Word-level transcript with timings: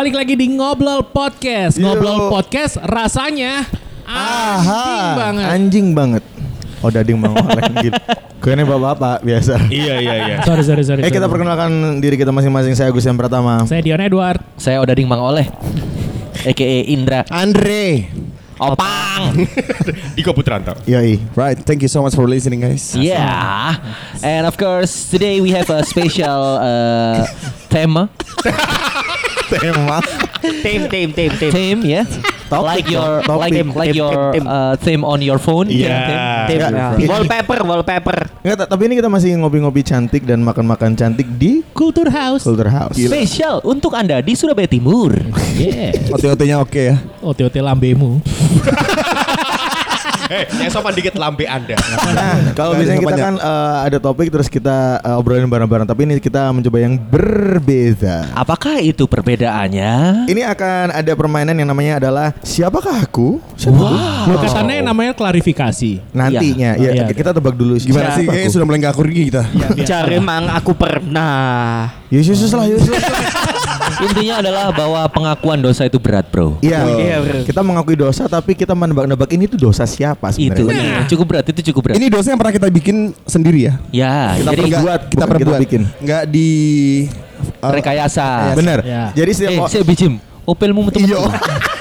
Balik 0.00 0.16
lagi 0.16 0.32
di 0.32 0.48
Ngobrol 0.56 1.12
Podcast. 1.12 1.76
Yo. 1.76 1.84
Ngobrol 1.84 2.32
Podcast 2.32 2.80
rasanya 2.80 3.68
anjing 4.08 5.04
banget. 5.12 5.44
Anjing 5.52 5.86
banget. 5.92 6.22
Oh 6.80 6.88
dading 6.88 7.20
bang 7.20 7.36
oleh 7.36 7.64
gitu. 7.84 8.00
Kayaknya 8.40 8.64
bapak-bapak 8.64 9.20
biasa. 9.20 9.60
Iya 9.68 10.00
iya 10.00 10.14
iya. 10.24 10.36
Sorry, 10.48 10.64
sorry, 10.64 10.88
sorry. 10.88 11.00
Eh 11.04 11.12
kita 11.12 11.28
perkenalkan 11.28 12.00
diri 12.00 12.16
kita 12.16 12.32
masing-masing. 12.32 12.72
Saya 12.72 12.88
Agus 12.88 13.04
yang 13.04 13.20
pertama. 13.20 13.60
Saya 13.68 13.84
Dion 13.84 14.00
Edward. 14.00 14.40
Saya 14.56 14.80
Odading 14.80 15.04
Mang 15.04 15.20
Oleh 15.20 15.52
A.K.A. 16.48 16.88
Indra 16.88 17.28
Andre. 17.28 18.08
Opang 18.56 19.36
Diko 20.16 20.32
Putranto. 20.32 20.80
Yoi. 20.88 21.20
Right, 21.36 21.60
thank 21.60 21.84
you 21.84 21.92
so 21.92 22.00
much 22.00 22.16
for 22.16 22.24
listening 22.24 22.64
guys. 22.64 22.96
Yeah 22.96 23.80
And 24.20 24.44
of 24.44 24.60
course 24.60 25.08
Today 25.08 25.40
we 25.40 25.48
have 25.56 25.72
a 25.72 25.80
special 25.80 26.60
uh, 26.60 27.24
Tema 27.72 28.08
Tema. 29.50 29.98
Tim, 30.40 30.86
tim, 30.86 31.08
tim, 31.10 31.30
tim. 31.34 31.50
Theme 31.50 31.80
ya 31.84 32.02
Topik 32.46 32.66
Like 32.66 32.86
your 32.88 33.10
topik. 33.22 33.38
Like, 33.38 33.52
Tim, 33.52 33.68
like 33.72 33.94
your 33.94 34.14
uh, 34.36 34.74
theme 34.78 35.02
on 35.02 35.20
your 35.20 35.38
phone 35.38 35.70
Iya. 35.70 35.86
Tim. 36.46 36.58
Ya, 36.58 36.68
Ya. 36.70 36.86
ya. 36.98 37.06
Wallpaper, 37.06 37.58
wallpaper. 37.62 38.18
Enggak, 38.42 38.56
ta- 38.58 38.68
tapi 38.68 38.82
ini 38.86 38.94
kita 38.96 39.06
masih 39.06 39.38
ngopi-ngopi 39.38 39.82
cantik 39.82 40.22
dan 40.22 40.42
makan-makan 40.42 40.94
cantik 40.94 41.30
di 41.30 41.62
Kultur 41.70 42.10
House. 42.10 42.42
Culture 42.42 42.66
House. 42.68 42.98
Special 42.98 43.62
Untuk 43.62 43.94
anda 43.94 44.18
di 44.18 44.34
Surabaya 44.34 44.66
Timur 44.66 45.14
Yeah. 45.60 45.94
OT-OT-nya 46.10 46.56
oke 46.58 46.80
ya. 46.80 46.96
OT-OT 47.20 47.54
lambemu. 47.60 48.18
Eh, 50.30 50.46
yang 50.62 50.70
sopan 50.70 50.94
dikit 50.94 51.18
lambe 51.18 51.42
Anda. 51.42 51.74
Nah, 51.74 52.54
kalau 52.54 52.78
biasanya 52.78 53.02
kita 53.02 53.18
kan 53.18 53.34
eh, 53.34 53.76
ada 53.90 53.98
topik 53.98 54.30
terus 54.30 54.46
kita 54.46 55.02
eh, 55.02 55.18
obrolin 55.18 55.50
bareng-bareng, 55.50 55.90
tapi 55.90 56.06
ini 56.06 56.22
kita 56.22 56.54
mencoba 56.54 56.78
yang 56.78 56.94
berbeda. 56.94 58.30
Apakah 58.38 58.78
itu 58.78 59.10
perbedaannya? 59.10 60.24
Ini 60.30 60.42
akan 60.54 60.94
ada 60.94 61.12
permainan 61.18 61.58
yang 61.58 61.66
namanya 61.66 61.98
adalah 61.98 62.30
siapakah 62.46 63.02
aku? 63.02 63.42
Siapa 63.58 63.74
aku? 63.82 64.38
Kesannya 64.38 64.86
namanya 64.86 65.18
klarifikasi. 65.18 66.14
Nantinya, 66.14 66.78
ya, 66.78 66.90
Iya. 66.94 67.10
kita 67.10 67.34
tebak 67.34 67.58
dulu. 67.58 67.74
Gimana 67.82 68.14
siapa 68.14 68.18
sih? 68.22 68.26
Kayaknya 68.30 68.50
sudah 68.54 68.66
mulai 68.70 68.78
gak 68.86 68.92
akur 68.94 69.06
gini 69.10 69.34
kita. 69.34 69.42
Cari 69.82 70.16
mang 70.22 70.46
aku 70.46 70.78
pernah. 70.78 71.90
Yesus 72.06 72.54
lah, 72.54 72.70
Yesus. 72.70 72.94
Intinya 74.02 74.34
adalah 74.38 74.64
bahwa 74.70 75.00
pengakuan 75.06 75.58
dosa 75.58 75.84
itu 75.84 75.96
berat 75.96 76.24
bro 76.26 76.56
Iya, 76.60 76.80
Iya, 76.86 77.16
bro. 77.18 77.38
kita 77.44 77.60
mengakui 77.60 77.94
dosa 77.94 78.24
tapi 78.26 78.52
kita 78.52 78.72
menebak-nebak 78.72 79.28
ini 79.30 79.44
tuh 79.44 79.60
dosa 79.60 79.84
siapa 79.84 80.32
Itu 80.32 80.64
sebenarnya. 80.64 81.04
cukup 81.06 81.26
berat 81.26 81.44
Itu 81.46 81.60
cukup 81.66 81.80
berat 81.84 81.94
Ini 81.96 82.06
dosa 82.08 82.26
yang 82.28 82.38
pernah 82.38 82.54
kita 82.54 82.68
bikin 82.68 82.96
sendiri 83.24 83.60
ya. 83.62 83.74
Ya 83.90 84.14
Kita 84.36 84.50
jadi 84.50 84.62
perbuat, 84.70 85.00
kita 85.08 85.24
bukan 85.24 85.36
perbuat. 85.38 85.60
bikin. 85.60 85.82
Enggak 85.98 86.22
di 86.26 86.48
uh, 87.58 87.70
rekayasa 87.70 88.54
Bener. 88.54 88.78
Ya. 88.82 89.04
Jadi 89.12 89.30
setiap 89.32 89.50
Eh, 89.50 89.68
saya 89.68 89.82
bijim. 89.82 90.12
Opelmu 90.42 90.80
metu 90.82 90.98
Iya. 90.98 91.20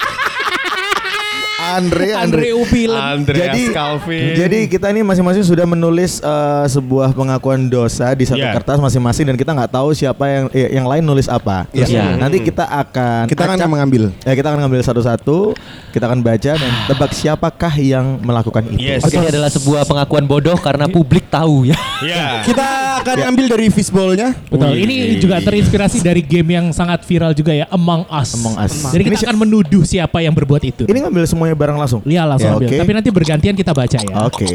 Andre, 1.72 2.08
Andre 2.09 2.17
Andre. 2.17 2.48
Upilen. 2.56 3.00
Andreas 3.00 3.45
Jadi, 3.48 3.62
Calvin. 3.70 4.23
jadi 4.36 4.59
kita 4.66 4.88
ini 4.89 5.02
masing-masing 5.02 5.44
sudah 5.44 5.66
menulis 5.66 6.20
eh, 6.20 6.66
sebuah 6.67 7.12
pengakuan 7.12 7.66
dosa 7.66 8.12
di 8.12 8.23
satu 8.23 8.39
Iya. 8.39 8.56
kertas 8.56 8.78
masing-masing 8.78 9.25
dan 9.25 9.36
kita 9.36 9.52
nggak 9.52 9.72
tahu 9.72 9.92
siapa 9.92 10.23
yang 10.25 10.45
eh, 10.50 10.70
yang 10.72 10.86
lain 10.86 11.03
nulis 11.03 11.28
apa. 11.28 11.67
Terus 11.70 11.90
Iya. 11.90 12.16
Nanti 12.16 12.40
kita 12.40 12.64
akan 12.64 13.28
kita 13.28 13.44
acak- 13.45 13.67
mengambil. 13.67 14.09
Ya 14.22 14.34
kita 14.34 14.47
akan 14.47 14.59
ngambil 14.62 14.81
satu-satu, 14.81 15.53
kita 15.92 16.06
akan 16.06 16.20
baca 16.20 16.52
dan 16.53 16.72
tebak 16.88 17.12
siapakah 17.12 17.73
yang 17.75 18.17
melakukan 18.20 18.64
itu. 18.67 18.80
Yes. 18.80 19.03
Ini 19.06 19.30
adalah 19.30 19.50
sebuah 19.50 19.84
pengakuan 19.84 20.23
bodoh 20.23 20.56
karena 20.56 20.88
publik 20.88 21.28
tahu 21.28 21.67
ya. 21.67 21.78
Iya. 22.00 22.44
Kita 22.44 22.67
akan 23.03 23.17
ambil 23.30 23.45
dari 23.50 23.67
fishballnya. 23.70 24.31
Betul. 24.47 24.72
Wih. 24.72 24.88
Ini 24.88 24.95
juga 25.20 25.40
terinspirasi 25.40 26.00
dari 26.00 26.23
game 26.23 26.56
yang 26.56 26.66
sangat 26.72 27.03
viral 27.03 27.31
juga 27.31 27.52
ya, 27.52 27.67
Among 27.70 28.08
Us. 28.08 28.34
Among 28.34 28.56
Us. 28.56 28.88
Jadi 28.88 29.03
kita 29.03 29.16
Ini 29.16 29.25
akan 29.25 29.38
menuduh 29.38 29.84
siapa 29.84 30.19
yang 30.19 30.31
berbuat 30.31 30.63
itu. 30.63 30.84
Ini 30.85 30.97
ngambil 31.03 31.28
semuanya 31.28 31.59
barang 31.59 31.75
langsung. 31.75 32.00
Iya 32.08 32.24
langsung 32.24 32.47
Ya, 32.47 32.56
ambil. 32.56 32.68
oke. 32.72 32.78
Tapi 32.80 32.92
nanti 32.96 33.09
bergantian 33.12 33.53
kita 33.53 33.75
baca 33.75 33.97
ya. 34.00 34.16
Oke. 34.24 34.47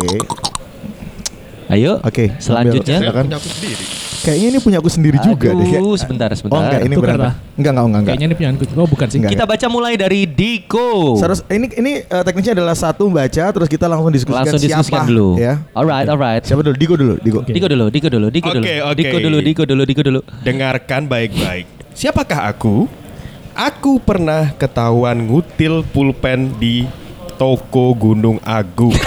Ayo. 1.66 2.00
Oke. 2.00 2.32
Selanjutnya. 2.38 2.96
ambil. 3.00 3.08
Silakan. 3.08 3.24
Punya 3.24 3.36
aku 3.36 3.48
sendiri. 3.50 3.84
Kayaknya 4.24 4.46
ini 4.48 4.58
punya 4.58 4.78
aku 4.80 4.88
sendiri 4.88 5.18
juga 5.20 5.52
deh. 5.52 5.68
Aduh, 5.68 6.00
sebentar, 6.00 6.32
sebentar. 6.32 6.56
Oh 6.56 6.64
enggak, 6.64 6.80
ini 6.80 6.94
Tukar 6.96 7.12
lah. 7.12 7.34
Enggak, 7.36 7.36
enggak, 7.36 7.68
enggak, 7.68 7.84
enggak. 7.84 8.04
Kayaknya 8.08 8.24
ini 8.24 8.34
punya 8.34 8.48
aku. 8.48 8.64
Oh 8.72 8.88
bukan 8.88 9.06
sih. 9.06 9.18
Enggak. 9.20 9.32
Kita 9.36 9.44
baca 9.44 9.66
mulai 9.68 9.92
dari 10.00 10.20
Diko. 10.24 10.88
Terus 11.20 11.40
ini 11.52 11.66
ini 11.76 11.92
eh, 12.00 12.22
teknisnya 12.24 12.56
adalah 12.56 12.72
satu 12.72 13.04
baca 13.12 13.44
terus 13.52 13.68
kita 13.68 13.84
langsung 13.84 14.08
diskusikan 14.08 14.48
Langsung 14.48 14.60
diskusikan 14.64 15.04
siapa 15.04 15.12
dulu. 15.12 15.28
ya. 15.36 15.60
Alright, 15.76 16.08
alright. 16.08 16.40
Siapa 16.40 16.64
dulu? 16.64 16.72
Diko 16.72 16.94
dulu, 16.96 17.14
Diko. 17.20 17.44
Oke. 17.44 17.52
Diko 17.52 17.66
dulu, 17.68 17.84
Diko 17.92 18.08
dulu, 18.08 18.26
Diko 18.32 18.48
dulu. 18.48 18.64
Oke, 18.64 18.74
oke. 18.80 18.96
Diko 18.96 19.16
dulu, 19.20 19.36
Diko 19.44 19.62
dulu, 19.68 19.82
Diko 19.84 20.02
dulu. 20.02 20.20
Dengarkan 20.40 21.04
baik-baik. 21.04 21.66
Siapakah 21.92 22.48
aku? 22.48 22.88
Aku 23.54 24.02
pernah 24.02 24.50
ketahuan 24.58 25.30
ngutil 25.30 25.86
pulpen 25.94 26.50
di 26.58 26.90
toko 27.38 27.94
Gunung 27.94 28.42
Agung. 28.42 28.90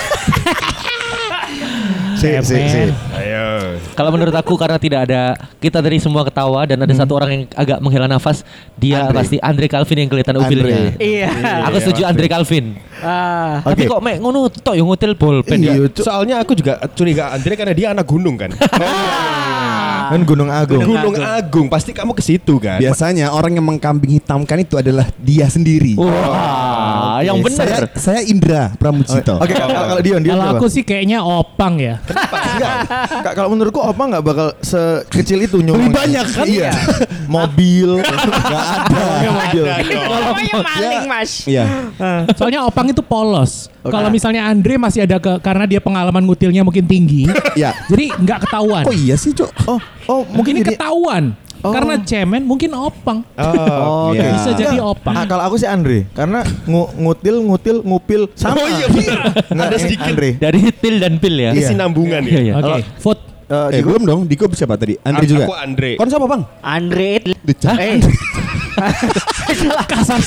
Si, 2.17 2.25
si, 2.41 2.57
si. 2.57 2.81
Ayo. 3.13 3.77
Kalau 3.93 4.09
menurut 4.09 4.33
aku 4.33 4.57
karena 4.57 4.81
tidak 4.81 5.05
ada 5.05 5.37
kita 5.61 5.77
dari 5.85 6.01
semua 6.01 6.25
ketawa 6.25 6.65
dan 6.65 6.81
ada 6.81 6.89
satu 6.89 7.13
orang 7.13 7.29
yang 7.29 7.43
agak 7.53 7.77
menghela 7.77 8.09
nafas, 8.09 8.41
dia 8.73 9.05
Andre. 9.05 9.21
pasti 9.21 9.37
Andre 9.37 9.69
Calvin 9.69 9.97
yang 10.01 10.09
kelihatan 10.09 10.35
upilnya. 10.41 10.97
Iya. 10.97 11.29
Aku 11.69 11.77
setuju 11.77 12.09
Andre 12.09 12.25
Calvin. 12.25 12.73
Ah. 13.05 13.61
Tapi 13.61 13.85
Oke. 13.85 13.93
kok 13.93 14.01
mek 14.01 14.17
ngono 14.17 14.49
tok 14.49 14.73
yang 14.73 14.89
ngutil 14.89 15.13
bolpen 15.13 15.61
ya. 15.61 15.77
Iya. 15.77 15.93
Soalnya 15.93 16.41
aku 16.41 16.57
juga 16.57 16.81
curiga 16.97 17.37
Andre 17.37 17.53
karena 17.53 17.73
dia 17.77 17.87
anak 17.93 18.09
gunung 18.09 18.33
kan. 18.33 18.49
Kan 20.13 20.21
Gunung 20.23 20.49
Agung. 20.51 20.83
Gunung 20.83 21.17
Agung 21.19 21.67
pasti 21.67 21.91
kamu 21.91 22.11
ke 22.15 22.23
situ 22.23 22.57
kan. 22.57 22.79
Biasanya 22.79 23.31
orang 23.33 23.57
yang 23.57 23.65
mengkambing 23.65 24.19
hitamkan 24.21 24.63
itu 24.63 24.79
adalah 24.79 25.07
dia 25.19 25.47
sendiri. 25.51 25.97
Wah, 25.97 27.19
yang 27.23 27.39
Oke, 27.39 27.53
Saya, 27.53 27.87
benar. 27.87 27.97
saya 27.97 28.21
Indra 28.25 28.73
Pramujito. 28.75 29.35
Oke, 29.39 29.53
kalau 29.53 29.73
kalau 29.73 30.01
Dion, 30.03 30.21
Dion 30.21 30.35
Kalau 30.37 30.45
aku 30.57 30.67
sih 30.69 30.83
kayaknya 30.83 31.23
opang 31.23 31.79
ya. 31.79 31.99
Enggak. 32.07 32.75
Kak, 33.25 33.33
kalau 33.35 33.49
menurutku 33.53 33.79
Opa 33.81 34.03
nggak 34.03 34.23
bakal 34.23 34.47
sekecil 34.61 35.45
itu 35.45 35.61
nyumbang. 35.61 35.89
Lebih 35.89 35.95
banyak 35.95 36.25
kan? 36.33 36.45
Iya. 36.45 36.71
Mobil. 37.37 37.89
Enggak 38.03 38.65
ada. 38.83 39.05
Mobil. 39.27 39.63
Pokoknya 40.27 40.55
maling, 40.61 41.05
Mas. 41.07 41.31
Iya. 41.47 41.63
Soalnya 42.35 42.65
opang 42.65 42.87
itu 42.91 43.01
polos. 43.01 43.71
Oke. 43.83 43.93
Kalau 43.95 44.09
misalnya 44.11 44.43
Andre 44.47 44.75
masih 44.75 45.07
ada 45.07 45.17
ke 45.17 45.39
karena 45.39 45.63
dia 45.63 45.79
pengalaman 45.79 46.23
ngutilnya 46.27 46.61
mungkin 46.61 46.83
tinggi. 46.83 47.29
Iya. 47.55 47.71
Jadi 47.87 48.11
nggak 48.19 48.47
ketahuan. 48.47 48.83
Kok 48.83 48.97
iya 48.97 49.15
sih, 49.15 49.31
Cok? 49.31 49.49
Oh, 49.71 49.79
oh 50.07 50.23
mungkin 50.25 50.53
Ini 50.53 50.61
jadi 50.61 50.71
ketahuan. 50.73 51.25
Oh. 51.57 51.73
Karena 51.73 51.97
cemen 51.99 52.45
mungkin 52.45 52.69
opang. 52.71 53.25
Oh, 53.33 54.11
Iya. 54.15 54.29
Bisa 54.31 54.51
jadi 54.53 54.77
Enggak. 54.77 54.93
opang. 54.93 55.13
Ah, 55.13 55.25
kalau 55.25 55.43
aku 55.43 55.55
sih 55.57 55.65
Andre, 55.65 56.05
karena 56.11 56.45
ngu- 56.63 56.91
ngutil, 56.95 57.35
ngutil, 57.41 57.77
ngupil 57.81 58.21
sama. 58.33 58.55
Oh, 58.55 58.67
iya, 58.67 58.85
benar. 58.87 59.17
Nggak, 59.47 59.65
Ada 59.65 59.73
ini 59.73 59.83
sedikit. 59.83 60.05
Andre. 60.07 60.29
Dari 60.37 60.59
til 60.71 60.95
dan 60.97 61.13
pil 61.17 61.35
ya. 61.35 61.49
Iya. 61.49 61.59
Kesinambungan 61.59 62.21
Iya, 62.23 62.29
ya. 62.31 62.41
iya. 62.41 62.53
Oke, 62.53 62.63
Kalau- 62.63 62.85
vote. 62.99 63.23
Eh, 63.47 63.55
Eh, 63.55 63.79
Diko, 63.79 63.87
belum 63.89 64.03
dong. 64.03 64.21
Diko 64.27 64.43
siapa 64.51 64.75
tadi? 64.75 64.99
Andre 64.99 65.23
juga. 65.23 65.45
aku 65.47 65.55
Andre. 65.55 65.91
Kon 65.95 66.07
siapa, 66.07 66.25
Bang? 66.27 66.43
Andre. 66.59 67.11
Hah? 67.63 67.77
Eh. 67.79 67.95
Kasar 69.89 70.21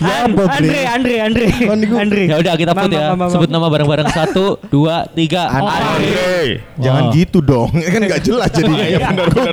Ya, 0.00 0.24
Bob. 0.30 0.48
Andre, 0.48 0.80
Andre, 0.86 1.14
Andre. 1.20 1.46
Diko. 1.50 1.94
Andre. 1.98 2.22
Ya 2.24 2.36
udah 2.38 2.54
kita 2.54 2.72
Mama, 2.72 2.86
ya. 2.88 3.10
mama, 3.10 3.26
mama. 3.26 3.32
Sebut 3.32 3.50
nama 3.50 3.66
bareng-bareng 3.66 4.08
satu, 4.08 4.56
dua, 4.70 5.04
tiga. 5.10 5.50
Andre. 5.50 6.62
Jangan 6.78 7.02
Oh. 7.02 7.12
gitu 7.12 7.38
dong. 7.42 7.70
kan 7.92 8.00
nggak 8.00 8.22
jelas 8.22 8.50
jadi. 8.54 8.70
Iya 8.70 8.98
benar 9.10 9.52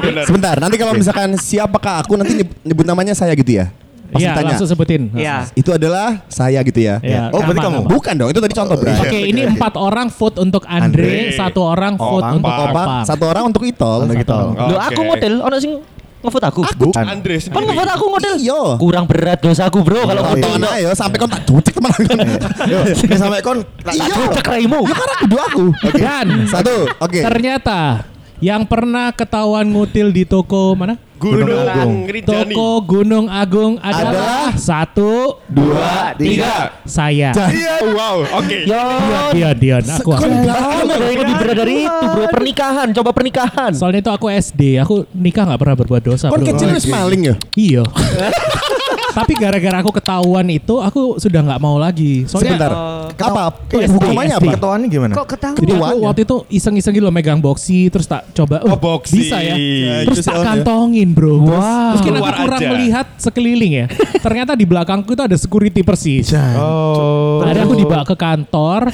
benar. 0.00 0.24
Sebentar, 0.24 0.56
nanti 0.56 0.76
kalau 0.76 0.96
misalkan 0.96 1.36
siapakah 1.36 2.00
aku 2.00 2.16
nanti 2.16 2.40
nyebut 2.62 2.88
namanya 2.88 3.12
saya 3.12 3.36
gitu 3.36 3.60
ya. 3.60 3.68
Iya, 4.14 4.32
ditanya. 4.32 4.48
langsung 4.50 4.68
sebutin. 4.68 5.02
Iya. 5.12 5.36
Itu 5.52 5.70
adalah 5.70 6.20
saya 6.26 6.60
gitu 6.60 6.78
ya. 6.78 7.00
Iya, 7.00 7.28
Oh, 7.28 7.40
berarti 7.40 7.58
nama, 7.58 7.66
kamu. 7.66 7.78
nama. 7.78 7.88
Bukan 7.88 8.14
dong, 8.14 8.28
itu 8.28 8.38
tadi 8.38 8.54
contoh, 8.54 8.76
Bro. 8.76 8.92
Oke, 8.98 9.18
ini 9.22 9.40
empat 9.46 9.74
orang 9.74 10.06
vote 10.08 10.36
untuk 10.38 10.62
Andre, 10.64 10.84
Andre. 10.84 11.16
satu 11.32 11.60
orang 11.62 11.92
vote 11.94 12.20
Opang, 12.20 12.34
untuk 12.36 12.52
Opang. 12.52 12.68
Opang. 12.70 13.02
satu 13.02 13.24
orang 13.24 13.44
untuk 13.46 13.62
Itol. 13.62 13.98
Untuk 14.02 14.16
Itol. 14.18 14.46
Loh, 14.52 14.68
Oke. 14.70 14.86
aku 14.86 15.00
model, 15.02 15.32
ono 15.40 15.56
sing 15.56 15.72
ngevote 16.20 16.46
aku. 16.46 16.60
Bukan. 16.78 17.02
Andre 17.02 17.34
Kan 17.34 17.42
sendiri. 17.42 17.64
ngevote 17.66 17.90
aku 17.90 18.06
model. 18.06 18.34
Yo. 18.38 18.60
Kurang 18.76 19.04
berat 19.04 19.38
dosaku, 19.38 19.78
Bro, 19.80 20.06
kalau 20.06 20.22
Oh, 20.22 20.28
foto 20.30 20.46
iya. 20.46 20.56
Nah, 20.56 20.74
ya 20.76 20.90
sampai 20.92 21.16
kon 21.16 21.26
tak 21.26 21.42
cucek 21.42 21.72
teman 21.72 21.90
kon. 21.90 22.18
Yo, 22.68 22.78
ini 22.86 23.16
sampai 23.16 23.40
kon. 23.40 23.58
Tak 23.78 23.94
cocok 23.96 24.44
raimu. 24.46 24.80
Ya 24.82 24.94
karena 24.94 25.14
kudu 25.18 25.36
aku. 25.38 25.64
Dan 25.92 26.26
Satu, 26.46 26.86
oke. 26.96 27.18
ternyata 27.18 28.06
yang 28.38 28.62
pernah 28.62 29.10
ketahuan 29.10 29.66
ngutil 29.66 30.10
di 30.10 30.22
toko 30.22 30.74
mana? 30.74 30.98
Gunung 31.22 31.46
Gunung 31.46 31.62
Agung. 31.70 31.94
Toko 32.26 32.68
Gunung 32.82 33.26
Agung 33.30 33.72
adalah, 33.78 34.50
satu, 34.58 35.38
dua 35.46 36.18
tiga. 36.18 36.82
saya. 36.82 37.30
Iya. 37.30 37.74
Wow, 37.94 38.26
oke. 38.42 38.58
Yo. 38.66 38.82
Dion, 39.30 39.56
Dion, 39.62 39.84
aku. 39.86 40.10
aku. 40.18 40.26
Lebih 40.98 41.34
berat 41.38 41.56
dari 41.56 41.86
itu, 41.86 42.06
Bro. 42.10 42.26
Pernikahan, 42.34 42.88
coba 42.90 43.10
pernikahan. 43.14 43.70
Soalnya 43.70 44.02
itu 44.02 44.10
aku 44.10 44.26
SD, 44.26 44.82
aku 44.82 45.06
nikah 45.14 45.46
nggak 45.46 45.60
pernah 45.62 45.76
berbuat 45.78 46.02
dosa. 46.02 46.26
Kon 46.32 46.42
bro. 46.42 46.48
kecil 46.50 46.68
wis 46.74 46.86
maling 46.90 47.22
ya. 47.30 47.34
Iya. 47.54 47.82
Tapi 49.12 49.32
gara-gara 49.34 49.76
aku 49.78 49.90
ketahuan 49.92 50.46
itu, 50.48 50.74
aku 50.76 51.16
sudah 51.16 51.40
nggak 51.40 51.60
mau 51.60 51.76
lagi. 51.76 52.24
Soalnya 52.24 52.56
Sebentar. 52.56 52.72
Ketawa- 53.12 53.52
apa? 53.52 53.76
Eh, 53.76 53.86
Hukumannya 53.86 54.36
SD. 54.36 54.42
apa? 54.42 54.52
Ketahuannya 54.56 54.88
gimana? 54.88 55.12
Kok 55.14 55.26
ketahuan? 55.28 55.56
Jadi 55.58 55.72
aku 55.74 55.96
waktu 56.02 56.20
itu 56.22 56.36
iseng-iseng 56.48 56.92
gitu 56.92 57.04
loh 57.04 57.12
megang 57.12 57.38
boxy 57.38 57.86
terus 57.86 58.04
tak 58.04 58.24
coba 58.32 58.64
Oh, 58.64 58.74
boxy. 58.74 59.20
bisa 59.20 59.36
ya. 59.38 59.54
Terus 60.02 60.20
tak 60.20 60.40
kantongin, 60.40 61.12
Bro. 61.12 61.44
Terus 61.44 62.00
mungkin 62.00 62.14
aku 62.18 62.32
kurang 62.40 62.60
aja. 62.60 62.70
melihat 62.70 63.06
sekeliling 63.16 63.72
ya. 63.74 63.86
Ternyata 64.18 64.52
di 64.52 64.64
belakangku 64.64 65.10
itu 65.10 65.22
ada 65.22 65.36
security 65.36 65.82
persis. 65.82 66.32
Oh. 66.56 67.42
Akhirnya 67.42 67.64
aku 67.64 67.76
dibawa 67.76 68.02
ke 68.02 68.14
kantor. 68.14 68.88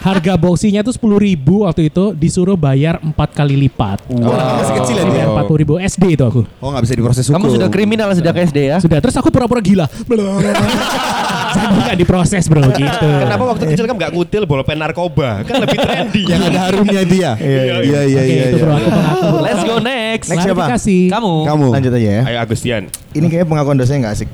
Harga 0.00 0.32
boxinya 0.32 0.80
itu 0.80 0.96
sepuluh 0.96 1.20
ribu 1.20 1.68
waktu 1.68 1.92
itu 1.92 2.16
disuruh 2.16 2.56
bayar 2.56 2.96
empat 2.98 3.36
kali 3.36 3.52
lipat. 3.58 4.00
Wow. 4.08 4.32
Masih 4.56 4.74
kecil 4.80 4.96
ya 4.96 5.04
dia. 5.04 5.24
Empat 5.28 5.44
puluh 5.44 5.60
ribu 5.60 5.76
SD 5.76 6.16
itu 6.16 6.24
aku. 6.24 6.40
Oh 6.56 6.72
nggak 6.72 6.88
bisa 6.88 6.94
diproses 6.96 7.24
hukum. 7.28 7.36
Kamu 7.36 7.52
sudah 7.52 7.68
kriminal 7.68 8.08
sejak 8.16 8.32
SD 8.32 8.58
ya? 8.64 8.76
Sudah 8.80 8.96
terus 8.96 9.12
aku 9.12 9.28
pura-pura 9.28 9.59
gila. 9.60 9.86
Jadi 11.50 11.66
nggak 11.82 11.98
diproses 11.98 12.44
bro 12.46 12.62
gitu. 12.70 13.08
Kenapa 13.26 13.42
waktu 13.42 13.64
kecil 13.74 13.84
kamu 13.90 13.98
nggak 13.98 14.12
ngutil 14.14 14.42
bolpen 14.46 14.78
narkoba? 14.78 15.42
Kan 15.42 15.66
lebih 15.66 15.78
trendy. 15.82 16.22
Yang 16.30 16.42
ada 16.54 16.60
harumnya 16.70 17.02
dia. 17.02 17.30
Iya 17.40 17.74
iya 17.82 18.00
iya 18.06 18.20
Oke 18.22 18.30
iya. 18.30 18.44
itu 18.50 18.56
bro 18.62 18.72
iya. 18.74 18.78
aku 18.78 18.90
mengaku. 18.90 19.36
Let's 19.42 19.62
go 19.66 19.76
next. 19.82 20.28
Next 20.30 20.44
siapa? 20.46 20.64
Kamu. 20.78 21.34
Kamu. 21.46 21.66
Lanjut 21.74 21.92
aja 21.94 22.10
ya. 22.20 22.22
Ayo 22.26 22.38
Agustian. 22.38 22.82
Ini 23.14 23.26
kayaknya 23.26 23.48
pengakuan 23.50 23.76
dosanya 23.78 23.98
nggak 24.08 24.14
asik. 24.14 24.30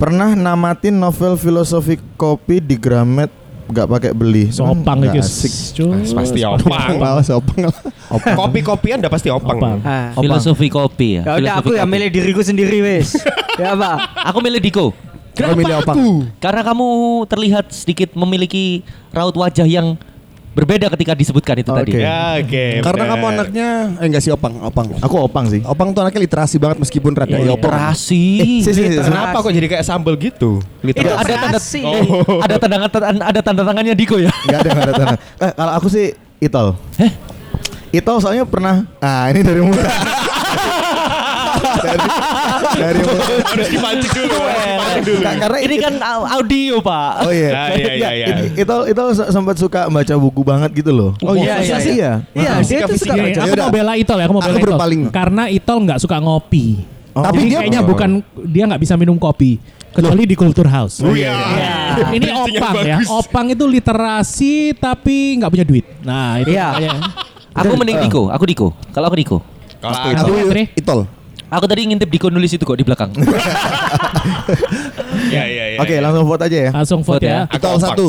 Pernah 0.00 0.32
namatin 0.32 0.96
novel 0.96 1.36
filosofi 1.36 2.00
kopi 2.16 2.62
di 2.62 2.78
Gramet 2.80 3.39
nggak 3.70 3.86
pakai 3.88 4.10
beli. 4.12 4.50
Sopang. 4.50 5.00
Cuy. 5.06 6.02
Pasti 6.10 6.40
opang. 6.44 6.98
Malas 6.98 7.30
opang. 7.38 7.70
Kopi-kopian 8.10 8.98
udah 9.00 9.12
pasti 9.12 9.30
opang. 9.30 9.58
Opang. 9.58 9.76
Ah. 9.82 10.12
Filosofi 10.18 10.66
kopi 10.68 11.22
ya. 11.22 11.22
Ya 11.22 11.32
udah 11.38 11.52
Filosofi 11.58 11.60
aku 11.62 11.70
ya 11.74 11.84
kopi. 11.86 11.92
milih 11.94 12.08
diriku 12.10 12.42
sendiri 12.42 12.78
wes. 12.82 13.14
ya 13.56 13.78
apa? 13.78 14.10
Aku 14.30 14.38
milih 14.42 14.60
Diko. 14.60 14.92
Kenapa 15.30 15.56
milih 15.56 15.74
opang? 15.80 15.96
Karena 16.42 16.60
kamu 16.66 16.86
terlihat 17.30 17.70
sedikit 17.70 18.12
memiliki 18.12 18.82
raut 19.14 19.32
wajah 19.32 19.64
yang 19.64 19.94
berbeda 20.60 20.86
ketika 20.92 21.12
disebutkan 21.16 21.54
itu 21.64 21.72
tadi. 21.72 21.92
Oke. 21.96 22.00
Ya, 22.04 22.36
oke. 22.36 22.64
Karena 22.84 23.04
bener. 23.08 23.12
kamu 23.16 23.24
anaknya 23.32 23.68
eh 23.96 24.06
enggak 24.12 24.22
sih 24.22 24.30
opang, 24.30 24.54
opang. 24.60 24.86
Aku 25.00 25.16
opang 25.16 25.48
sih. 25.48 25.64
Opang 25.64 25.96
tuh 25.96 26.04
anaknya 26.04 26.20
literasi 26.28 26.60
banget 26.60 26.76
meskipun 26.84 27.16
rada 27.16 27.40
ya 27.40 27.56
opang. 27.56 27.72
Literasi. 27.72 28.24
Eh, 28.44 28.60
si, 28.60 28.70
si, 28.76 28.82
si, 28.92 29.00
Kenapa 29.00 29.40
kok 29.40 29.52
jadi 29.56 29.66
kayak 29.72 29.84
sambel 29.88 30.20
gitu? 30.20 30.60
Itu 30.84 30.92
Literasi. 30.92 31.24
ada 31.24 31.34
tanda 31.40 31.60
eh, 31.64 32.04
ada 32.44 32.56
tanda 32.60 32.76
ada 33.24 33.40
tanda 33.40 33.62
tangannya 33.64 33.94
Diko 33.96 34.20
ya. 34.20 34.28
Nggak 34.28 34.58
ada 34.60 34.68
nggak 34.68 34.84
ada 34.84 34.94
tanda. 34.94 35.16
Eh, 35.40 35.52
kalau 35.56 35.72
aku 35.72 35.88
sih 35.88 36.12
Itol. 36.36 36.76
Heh? 37.00 37.12
Itol 37.96 38.20
soalnya 38.20 38.44
pernah. 38.44 38.84
Ah 39.00 39.32
ini 39.32 39.40
dari 39.40 39.64
muka. 39.64 39.80
dari 41.84 41.98
dari. 42.80 42.98
Harus 43.42 43.68
dipancing 43.68 44.12
dulu. 44.16 44.36
dipancing 44.40 45.02
dulu. 45.04 45.18
Nggak, 45.20 45.34
karena 45.38 45.58
Ini 45.60 45.76
kan 45.76 45.94
au- 46.00 46.28
audio, 46.32 46.74
Pak. 46.80 47.12
Oh 47.20 47.30
iya. 47.30 47.48
Ya, 47.48 47.62
iya, 47.70 47.92
iya, 47.92 48.10
iya. 48.12 48.26
It- 48.48 48.54
Itol 48.58 48.80
Itol 48.86 49.08
se- 49.12 49.28
sempat 49.28 49.56
suka 49.56 49.86
baca 49.86 50.14
buku 50.16 50.40
banget 50.40 50.70
gitu 50.74 50.90
loh. 50.90 51.10
Oh, 51.20 51.34
iya, 51.34 51.60
iya, 51.60 51.76
sih 51.78 51.94
ya. 51.96 52.24
Iya, 52.32 52.52
dia 52.60 52.84
tuh 52.84 52.96
suka 52.96 53.14
Iya, 53.14 53.24
baca. 53.28 53.40
aku 53.42 53.54
mau 53.58 53.70
bela 53.70 53.92
Itol 53.94 54.16
ya, 54.16 54.24
aku 54.24 54.34
mau 54.34 54.42
bela 54.42 54.56
Itol. 54.56 54.78
Karena 55.10 55.42
Itol 55.46 55.78
nggak 55.82 55.98
suka 55.98 56.16
ngopi. 56.16 56.80
Oh. 57.10 57.20
Tapi 57.20 57.38
dia- 57.46 57.60
kayaknya 57.60 57.82
bukan 57.82 58.10
dia 58.46 58.64
nggak 58.64 58.80
bisa 58.80 58.94
minum 58.94 59.18
kopi 59.18 59.58
kecuali 59.90 60.22
di 60.24 60.34
Culture 60.34 60.70
House. 60.70 61.02
Oh 61.02 61.10
iya. 61.10 61.34
Ini 62.08 62.22
Bridging 62.22 62.54
yang 62.54 62.62
opang 62.62 62.74
ya. 62.80 62.98
Opang 63.10 63.46
itu 63.50 63.64
literasi 63.66 64.54
tapi 64.72 65.36
nggak 65.36 65.50
punya 65.50 65.66
duit. 65.66 65.84
Nah, 66.00 66.38
itu 66.38 66.54
Iya. 66.54 66.66
makanya. 66.70 66.98
Aku 67.50 67.72
mending 67.74 67.98
Diko, 68.00 68.22
aku 68.30 68.44
Diko. 68.46 68.66
Kalau 68.90 69.10
aku 69.10 69.16
Diko. 69.18 69.38
Kalau 69.82 69.96
Aku 70.22 70.30
Andre? 70.38 70.70
Itol. 70.76 71.00
Aku 71.50 71.66
tadi 71.66 71.82
ngintip 71.82 72.06
Diko 72.06 72.30
nulis 72.30 72.50
itu 72.50 72.62
kok 72.62 72.74
di 72.74 72.86
belakang. 72.86 73.10
ya, 75.34 75.44
ya, 75.44 75.64
ya. 75.74 75.78
Oke, 75.82 75.98
langsung 75.98 76.24
vote 76.24 76.42
aja 76.46 76.56
ya. 76.56 76.70
Langsung 76.70 77.00
vote 77.02 77.18
Vote 77.18 77.26
ya. 77.26 77.38
ya. 77.44 77.58
Opang. 77.58 77.78
satu. 77.82 78.08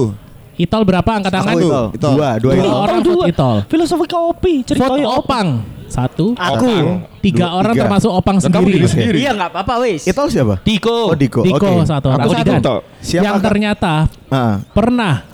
Itol 0.56 0.82
berapa 0.86 1.10
angkat 1.10 1.32
tangan? 1.34 1.54
Aku 1.58 1.66
Itol. 1.66 1.86
Itol. 1.98 2.12
Dua, 2.14 2.30
dua 2.38 2.52
Dua 2.54 2.74
orang 2.86 3.00
vote 3.02 3.28
Itol. 3.28 3.58
Filosofi 3.66 4.06
kopi, 4.06 4.54
Vote 4.62 4.68
ceritanya 4.68 5.08
Opang. 5.10 5.48
Satu. 5.90 6.38
Aku. 6.38 6.70
Opang. 6.70 6.86
Tiga 7.20 7.46
Dua, 7.50 7.58
orang 7.58 7.74
tiga. 7.74 7.84
termasuk 7.86 8.12
Opang 8.14 8.36
kamu 8.38 8.46
sendiri. 8.46 8.72
diri 8.72 8.88
sendiri. 8.88 9.18
Iya 9.26 9.32
nggak 9.34 9.50
apa-apa 9.52 9.74
wes. 9.82 10.02
Itol 10.06 10.28
siapa? 10.30 10.56
Diko. 10.62 10.98
Oh 11.10 11.18
Diko. 11.18 11.42
Diko 11.42 11.66
Oke. 11.66 11.90
satu 11.90 12.08
orang. 12.14 12.26
Aku. 12.30 12.34
Siapa 13.02 13.26
yang 13.26 13.38
ternyata 13.42 14.06
Ah, 14.30 14.62
pernah 14.72 15.26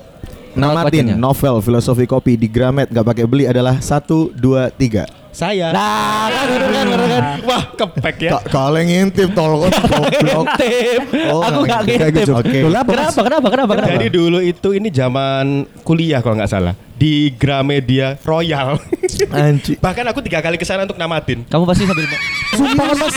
namatin 0.57 1.13
novel 1.13 1.61
filosofi 1.61 2.09
kopi 2.09 2.33
di 2.33 2.49
Gramet 2.49 2.89
nggak 2.89 3.05
pakai 3.05 3.25
beli 3.29 3.45
adalah 3.45 3.77
satu 3.77 4.31
dua 4.33 4.71
tiga. 4.71 5.05
Saya. 5.37 5.69
Nah, 5.69 6.33
kan 6.33 6.45
bener 6.49 6.69
kan, 6.73 6.85
bener 6.89 7.07
kan. 7.13 7.23
Wah, 7.45 7.63
kepek 7.77 8.15
ya. 8.25 8.41
Kalau 8.49 8.81
ngintip 8.81 9.29
tol 9.37 9.69
kok 9.69 9.69
goblok. 9.85 10.45
Ngintip. 10.57 11.01
Oh, 11.29 11.41
aku 11.45 11.59
nggak 11.61 11.81
gak 11.85 12.09
ngintip. 12.09 12.25
Mas? 12.33 12.45
Kenapa, 12.49 12.89
kenapa, 13.21 13.47
kenapa, 13.53 13.71
kenapa? 13.77 13.93
Jadi 14.01 14.07
dulu 14.09 14.41
itu 14.41 14.69
ini 14.73 14.89
zaman 14.89 15.69
kuliah 15.85 16.25
kalau 16.25 16.41
nggak 16.41 16.49
salah 16.49 16.73
di 16.97 17.29
Gramedia 17.37 18.17
Royal. 18.25 18.81
Anci. 19.37 19.77
Bahkan 19.77 20.05
aku 20.09 20.25
tiga 20.25 20.41
kali 20.41 20.57
ke 20.57 20.65
sana 20.65 20.89
untuk 20.89 20.97
namatin. 20.97 21.45
Kamu 21.45 21.69
pasti 21.69 21.85
sambil 21.85 22.09
Sumpah 22.57 22.85
kan 22.89 22.97
mas. 22.97 23.15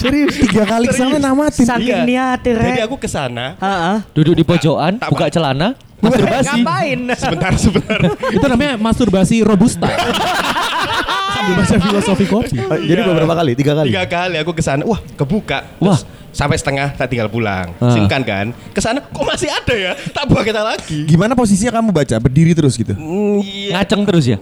Serius 0.00 0.40
tiga 0.40 0.64
kali 0.64 0.88
ke 0.88 0.96
sana 0.96 1.20
namatin. 1.20 1.64
Saking 1.68 2.08
niatnya 2.08 2.52
Jadi 2.56 2.80
rek. 2.80 2.88
aku 2.88 2.96
ke 2.96 3.08
sana. 3.12 3.60
Heeh. 3.60 3.96
duduk 4.16 4.32
di 4.32 4.44
pojokan, 4.48 4.96
buka 5.12 5.28
celana, 5.28 5.76
masturbasi. 6.00 6.64
Ngapain? 6.64 7.00
Sebentar, 7.20 7.52
sebentar. 7.60 8.00
itu 8.32 8.46
namanya 8.48 8.80
masturbasi 8.80 9.44
robusta. 9.44 9.92
Sambil 11.40 11.54
baca 11.56 11.76
filosofi 11.80 12.24
kopi. 12.28 12.56
Oh, 12.60 12.76
Jadi 12.76 13.00
Iya. 13.00 13.08
beberapa 13.08 13.32
kali? 13.32 13.52
Tiga 13.56 13.72
kali. 13.72 13.88
Tiga 13.88 14.04
kali 14.04 14.36
aku 14.36 14.52
ke 14.52 14.60
sana. 14.60 14.84
Wah, 14.84 15.00
kebuka. 15.16 15.64
Wah. 15.80 15.96
Sampai 16.30 16.54
setengah 16.54 16.90
tak 16.90 17.08
tinggal 17.08 17.26
pulang. 17.26 17.74
Ah. 17.76 17.90
Singkan 17.90 18.22
kan. 18.22 18.46
Ke 18.70 18.78
sana 18.78 19.00
kok 19.00 19.20
masih 19.20 19.46
ada 19.46 19.74
ya? 19.74 19.92
Tak 20.10 20.24
buat 20.24 20.40
kita 20.40 20.60
lagi. 20.60 21.02
Gimana 21.04 21.34
posisinya 21.34 21.74
kamu 21.74 21.90
baca? 21.90 22.16
Berdiri 22.16 22.52
terus 22.52 22.74
gitu. 22.74 22.94
Mm, 22.94 23.42
Iya. 23.42 23.70
Ngaceng 23.76 24.02
terus 24.04 24.24
ya. 24.26 24.38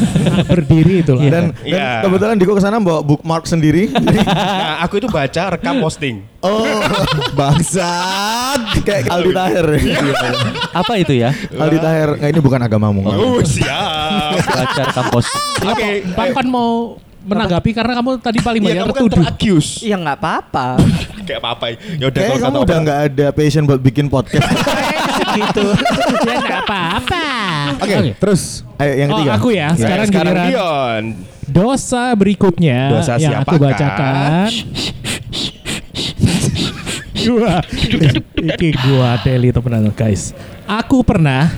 Berdiri 0.48 1.00
itu 1.00 1.12
lah. 1.12 1.22
Dan, 1.24 1.30
dan 1.50 1.62
Iya. 1.62 1.88
kebetulan 2.00 2.36
Diko 2.36 2.52
ke 2.52 2.62
sana 2.62 2.78
bawa 2.78 3.00
bookmark 3.00 3.44
sendiri. 3.44 3.90
Nah, 4.22 4.78
aku 4.80 4.96
itu 4.96 5.06
baca 5.06 5.42
rekam 5.50 5.78
posting. 5.78 6.22
oh, 6.40 6.62
Bangsat. 7.38 8.60
kayak 8.80 9.08
Aldi 9.08 9.30
Taher. 9.30 9.66
Apa 10.72 10.92
itu 10.96 11.12
ya? 11.14 11.30
Aldi 11.50 11.78
Taher. 11.78 12.08
Nggak 12.16 12.30
ini 12.30 12.40
bukan 12.40 12.60
agamamu. 12.60 13.00
Oh, 13.04 13.38
siap. 13.40 14.38
Baca 14.40 14.82
kampus. 14.92 15.26
Oke. 15.60 16.06
Kamu 16.06 16.32
kan 16.32 16.46
mau 16.46 16.70
menanggapi 17.22 17.70
karena 17.70 17.92
kamu 17.94 18.10
tadi 18.18 18.38
paling 18.40 18.58
Iya, 18.58 18.66
banyak 18.66 18.80
kamu 18.80 18.88
kan 18.88 18.98
tertuduh. 19.00 19.16
terakius. 19.22 19.66
Ya 19.80 19.94
nggak 19.94 20.16
apa-apa. 20.18 20.66
Kayak 21.22 21.40
apa? 21.44 21.66
Ya 21.72 22.06
udah 22.06 22.12
Kayak 22.12 22.28
kalau 22.28 22.40
kamu 22.40 22.52
kata 22.52 22.64
udah 22.64 22.78
nggak 22.80 23.00
ada 23.06 23.26
passion 23.30 23.62
buat 23.64 23.80
bikin 23.80 24.06
podcast. 24.06 24.46
gitu. 25.38 25.66
ya 26.26 26.34
nggak 26.38 26.60
apa-apa. 26.62 27.26
Oke, 27.78 27.96
terus 28.16 28.66
Ayo 28.76 28.92
yang 28.98 29.08
Oh, 29.08 29.16
ketiga. 29.16 29.32
aku 29.34 29.48
ya. 29.50 29.68
Sekarang, 29.72 30.06
sekarang 30.06 30.34
giliran 30.34 30.48
Dion. 30.50 31.04
dosa 31.44 32.02
berikutnya 32.12 32.80
Dosa 32.90 33.12
yang 33.16 33.40
aku 33.40 33.54
bacakan. 33.56 34.48
Gua, 37.14 37.62
iki 38.34 38.68
gua 38.74 39.14
Deli 39.22 39.54
temenan 39.54 39.94
guys. 39.94 40.34
Aku 40.66 41.06
pernah 41.06 41.54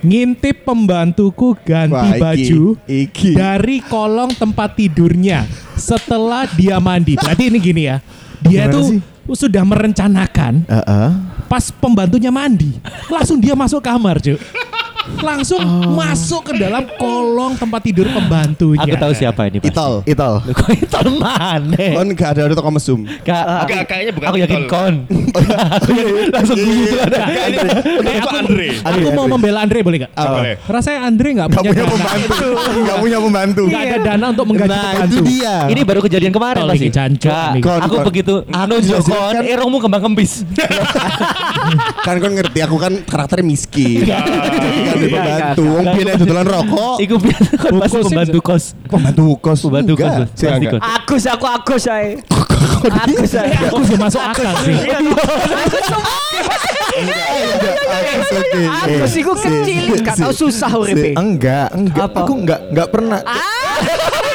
ngintip 0.00 0.64
pembantuku 0.64 1.56
ganti 1.60 1.92
Wah, 1.92 2.12
iki- 2.12 2.20
baju 2.20 2.62
iki. 2.86 3.30
dari 3.32 3.80
kolong 3.80 4.32
tempat 4.32 4.72
tidurnya 4.74 5.44
setelah 5.76 6.48
dia 6.50 6.80
mandi. 6.80 7.16
Berarti 7.16 7.48
ini 7.48 7.58
gini 7.58 7.82
ya. 7.84 8.00
Dia 8.44 8.68
Gimana 8.68 8.74
tuh 8.76 8.84
sih? 8.92 9.00
sudah 9.32 9.64
merencanakan 9.64 10.68
Heeh. 10.68 11.08
pas 11.48 11.64
pembantunya 11.72 12.28
mandi, 12.28 12.76
langsung 13.08 13.40
dia 13.40 13.56
masuk 13.56 13.80
kamar, 13.80 14.20
cuy. 14.20 14.36
Langsung 15.16 15.60
Oh. 15.60 15.92
masuk 15.92 16.42
ke 16.44 16.56
dalam 16.56 16.84
kolong 16.94 17.54
tempat 17.54 17.80
tidur 17.82 18.06
pembantunya. 18.06 18.82
Aku 18.82 18.96
tahu 18.96 19.12
siapa 19.12 19.46
ini 19.46 19.58
pasti. 19.58 19.70
Itol. 19.70 19.92
Itol. 20.04 20.34
Loh, 20.40 20.54
Kok 20.54 20.70
itu 20.72 20.98
mana? 21.16 21.76
Kon 21.92 22.08
gak 22.12 22.28
ada 22.30 22.40
ada 22.44 22.54
toko 22.54 22.70
mesum. 22.70 23.00
Kak, 23.20 23.64
Enggak, 23.64 23.82
kayaknya 23.86 24.12
bukan 24.12 24.26
Aku 24.26 24.36
yakin 24.38 24.58
Itol. 24.58 24.70
kon. 24.70 24.94
Aku 25.76 25.88
yakin- 25.90 26.30
langsung 26.30 26.56
guyu 26.56 26.84
tuh 26.86 27.00
ada. 27.02 27.18
Enggak, 27.22 27.46
ini 27.46 27.56
itu 28.14 28.28
Andre. 28.30 28.68
Andre, 28.82 29.00
Aku 29.00 29.08
mau 29.12 29.26
membela 29.26 29.58
Andre 29.60 29.78
boleh 29.80 29.98
gak? 30.02 30.10
Boleh. 30.14 30.54
Rasanya 30.64 31.00
Andre 31.04 31.28
gak 31.34 31.46
Gak 31.46 31.62
punya, 31.62 31.84
pembantu. 31.86 32.46
Gak 32.88 32.98
punya 32.98 33.18
pembantu. 33.18 33.62
Gak 33.66 33.82
ada 33.82 33.98
dana 34.00 34.26
untuk 34.30 34.46
menggaji 34.46 34.70
Nah 34.70 34.82
pembantu. 34.84 35.14
itu 35.14 35.18
dia. 35.26 35.56
Ini 35.66 35.80
baru 35.82 36.00
kejadian 36.02 36.32
kemarin 36.32 36.60
Oh, 36.60 36.68
pasti. 36.70 36.88
aku 36.90 37.94
kon. 37.94 38.04
begitu 38.06 38.34
Aku 38.42 38.66
nunjuk 38.66 38.90
jelas- 38.94 39.06
kon, 39.06 39.32
kan- 39.32 39.44
erongmu 39.46 39.78
kembang 39.78 40.02
kempis. 40.04 40.32
kan 42.06 42.16
kon 42.18 42.32
ngerti 42.32 42.58
aku 42.60 42.76
kan 42.76 42.92
karakternya 43.02 43.46
miskin. 43.46 44.04
Ada 44.94 45.06
pembantu. 45.06 45.64
Wong 45.66 45.86
piye 45.90 46.04
nek 46.04 46.14
dodolan 46.16 46.46
rokok. 46.46 46.96
Iku 46.98 47.14
biar 47.18 47.40
kon 47.54 47.72
pasti 47.76 47.94
Bungkus 47.94 48.06
pembantu 48.06 48.38
kos. 48.40 48.64
Pembantu 48.86 49.24
kos. 49.36 49.58
Pembantu 49.60 49.92
kos. 49.96 50.12
Pasti 50.24 50.44
Enggak. 50.46 50.70
kon. 50.70 50.80
Agus 50.80 51.24
aku 51.26 51.46
agus 51.46 51.82
saya. 51.82 52.08
Agus 52.84 53.30
saya. 53.30 53.56
Aku 53.66 53.82
sudah 53.82 54.00
masuk 54.00 54.22
akal 54.22 54.52
sih. 54.62 54.76
Agus 56.94 58.30
oke. 58.32 58.60
Agus 58.84 59.12
iku 59.16 59.32
kecil, 59.34 59.94
gak 60.00 60.16
tau 60.16 60.32
susah 60.32 60.70
uripe. 60.72 61.10
Enggak, 61.14 61.68
enggak. 61.74 62.06
Apa? 62.06 62.18
Aku 62.22 62.32
enggak 62.36 62.60
enggak 62.70 62.88
pernah. 62.88 63.20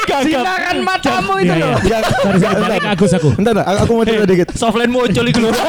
Sinaran 0.10 0.84
matamu 0.84 1.38
itu 1.38 1.54
Iya, 1.54 1.78
iya. 1.80 1.98
loh. 2.02 2.36
Ya, 2.36 2.50
balik 2.52 2.84
Agus 2.84 3.12
aku. 3.14 3.30
Entar, 3.38 3.56
aku 3.62 3.92
mau 3.94 4.04
cerita 4.04 4.26
dikit. 4.26 4.48
Softline 4.52 4.92
muncul 4.92 5.24
iku 5.24 5.40
lho. 5.40 5.52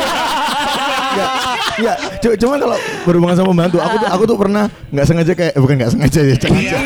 Enggak, 1.10 1.96
cu- 2.22 2.36
cuma 2.36 2.54
kalau 2.56 2.76
berhubungan 3.02 3.34
sama 3.34 3.48
pembantu, 3.50 3.76
aku 3.78 3.96
tuh 3.96 4.08
aku 4.08 4.22
tuh 4.26 4.36
pernah 4.36 4.64
nggak 4.90 5.06
sengaja 5.06 5.32
kayak 5.32 5.52
eh, 5.52 5.60
bukan 5.60 5.74
nggak 5.76 5.90
sengaja 5.90 6.20
ya, 6.22 6.34
sengaja. 6.36 6.78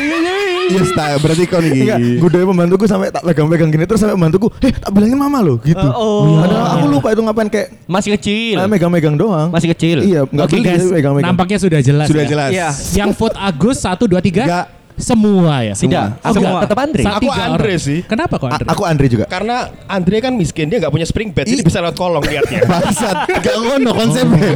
Iya, 0.65 0.81
sta, 0.81 1.21
berarti 1.21 1.45
kau 1.45 1.61
nih. 1.61 1.71
Enggak, 1.77 1.99
godain 2.17 2.47
pembantuku 2.47 2.85
sampai 2.85 3.13
tak 3.13 3.21
pegang-pegang 3.21 3.69
gini 3.69 3.85
terus 3.85 4.01
sampai 4.01 4.17
pembantuku, 4.17 4.49
"Eh, 4.59 4.73
tak 4.73 4.89
bilangin 4.89 5.13
mama 5.13 5.37
lo." 5.37 5.61
gitu. 5.61 5.77
Oh. 5.77 6.41
Padahal 6.41 6.81
aku 6.81 6.85
lupa 6.89 7.13
itu 7.13 7.21
ngapain 7.21 7.49
kayak 7.53 7.67
Masih 7.85 8.17
kecil. 8.17 8.57
eh, 8.57 8.65
megang-megang 8.65 9.13
doang. 9.13 9.53
Masih 9.53 9.69
kecil. 9.69 10.01
Iya, 10.01 10.25
enggak 10.25 10.45
Oke 10.49 10.57
beli, 10.57 10.65
guys, 10.65 10.85
megang-megang. 10.89 11.27
nampaknya 11.29 11.57
sudah 11.61 11.79
jelas. 11.79 12.07
Sudah 12.09 12.25
ya. 12.25 12.29
jelas. 12.29 12.49
Iya. 12.49 12.67
Yang 12.97 13.09
vote 13.13 13.37
Agus 13.37 13.77
satu 13.77 14.09
dua 14.09 14.25
tiga. 14.25 14.41
Enggak. 14.41 14.65
Semua 14.95 15.59
ya. 15.59 15.75
Tidak, 15.75 16.23
Oh, 16.23 16.31
aku 16.31 16.39
enggak. 16.39 16.61
tetap 16.63 16.77
Andre. 16.79 17.03
Sa- 17.03 17.13
Aku 17.15 17.23
tiga 17.27 17.41
Andre 17.43 17.67
orang. 17.69 17.83
sih. 17.83 17.99
Kenapa 18.07 18.33
kok 18.39 18.47
A- 18.47 18.53
Andre? 18.55 18.67
aku 18.71 18.83
Andre 18.83 19.05
juga. 19.05 19.25
Karena 19.27 19.55
Andre 19.85 20.17
kan 20.19 20.33
miskin, 20.33 20.65
dia 20.67 20.79
nggak 20.79 20.89
punya 20.89 21.03
spring 21.03 21.29
bed, 21.29 21.45
jadi 21.45 21.61
bisa 21.61 21.83
lewat 21.83 21.95
kolong 21.95 22.23
liatnya. 22.23 22.63
Bangsat, 22.71 23.27
gak 23.27 23.55
ngono 23.59 23.91
konsepnya. 23.91 24.55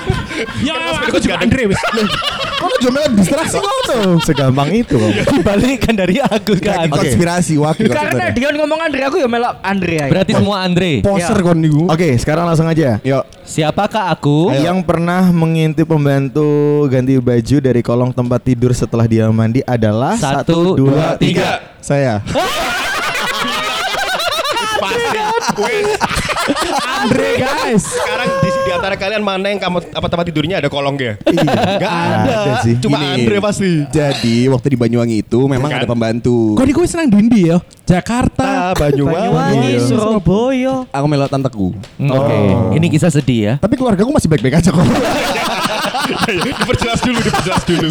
ya, 0.66 0.74
aku 1.02 1.18
juga 1.18 1.42
Andre. 1.42 1.62
wis. 1.66 1.80
Kau 2.56 2.72
tuh 2.72 2.88
cuma 2.88 3.04
distraksi 3.12 3.60
kau 3.60 3.78
tuh. 3.84 4.16
Segampang 4.24 4.72
itu 4.72 4.96
kok. 4.96 5.12
Dibalikan 5.36 5.92
dari 5.92 6.16
Agus 6.18 6.56
ke 6.56 6.70
Andre. 6.72 6.88
konspirasi 6.88 7.54
wakil. 7.60 7.92
Karena 7.92 8.32
dia 8.32 8.48
ngomong 8.48 8.80
Andre 8.80 9.02
aku 9.04 9.16
ya 9.20 9.28
melok 9.28 9.60
Andre 9.60 9.94
aja. 10.00 10.12
Berarti 10.12 10.32
semua 10.32 10.56
Andre. 10.64 10.92
poser 11.04 11.36
Ya. 11.36 11.44
kon 11.44 11.58
niku. 11.60 11.84
Oke, 11.86 12.08
sekarang 12.16 12.48
langsung 12.48 12.64
aja. 12.64 12.96
Yuk. 13.04 13.24
Siapakah 13.44 14.08
aku? 14.08 14.56
Yang 14.56 14.88
pernah 14.88 15.28
mengintip 15.28 15.84
pembantu 15.84 16.48
ganti 16.88 17.20
baju 17.20 17.56
dari 17.60 17.80
kolong 17.84 18.10
tempat 18.10 18.40
tidur 18.40 18.72
setelah 18.72 19.04
dia 19.04 19.28
mandi 19.28 19.60
adalah 19.62 20.16
Satu, 20.16 20.80
dua, 20.80 21.20
tiga. 21.20 21.60
Saya. 21.84 22.24
Pasti. 24.76 25.25
Andre 26.86 27.30
guys. 27.36 27.84
Sekarang 27.84 28.28
di, 28.40 28.48
di 28.48 28.70
antara 28.72 28.94
kalian 28.94 29.20
mana 29.20 29.46
yang 29.46 29.60
kamu 29.60 29.92
apa 29.92 30.06
tempat 30.06 30.24
tidurnya 30.26 30.56
ada 30.58 30.68
kolongnya? 30.68 31.20
Iya. 31.22 31.52
Gak 31.76 31.92
ada. 31.92 32.34
Ada 32.36 32.54
sih. 32.64 32.74
Cuma 32.80 32.96
Gini. 32.98 33.26
Andre 33.26 33.36
pasti. 33.40 33.72
Jadi 33.88 34.36
waktu 34.48 34.66
di 34.68 34.78
Banyuwangi 34.78 35.16
itu 35.20 35.40
memang 35.44 35.68
Kan? 35.68 35.78
ada 35.82 35.86
pembantu. 35.86 36.56
Kok 36.56 36.64
di 36.64 36.72
gue 36.72 36.86
senang 36.86 37.08
dindi 37.08 37.40
ya? 37.48 37.58
Jakarta. 37.84 38.42
Ah, 38.42 38.72
Banyuwangi. 38.72 39.28
Banyuwangi, 39.28 39.70
Iya. 39.76 39.80
Surabaya. 39.82 40.74
Aku 40.90 41.06
melot 41.06 41.28
tanteku. 41.28 41.68
Oke, 41.98 42.38
ini 42.74 42.86
kisah 42.88 43.10
sedih 43.10 43.40
ya. 43.42 43.54
Tapi 43.58 43.74
keluargaku 43.74 44.10
masih 44.10 44.28
baik-baik 44.28 44.58
aja 44.58 44.70
kok. 44.72 44.80
diperjelas 46.60 47.00
dulu, 47.00 47.18
diperjelas 47.18 47.62
dulu. 47.64 47.86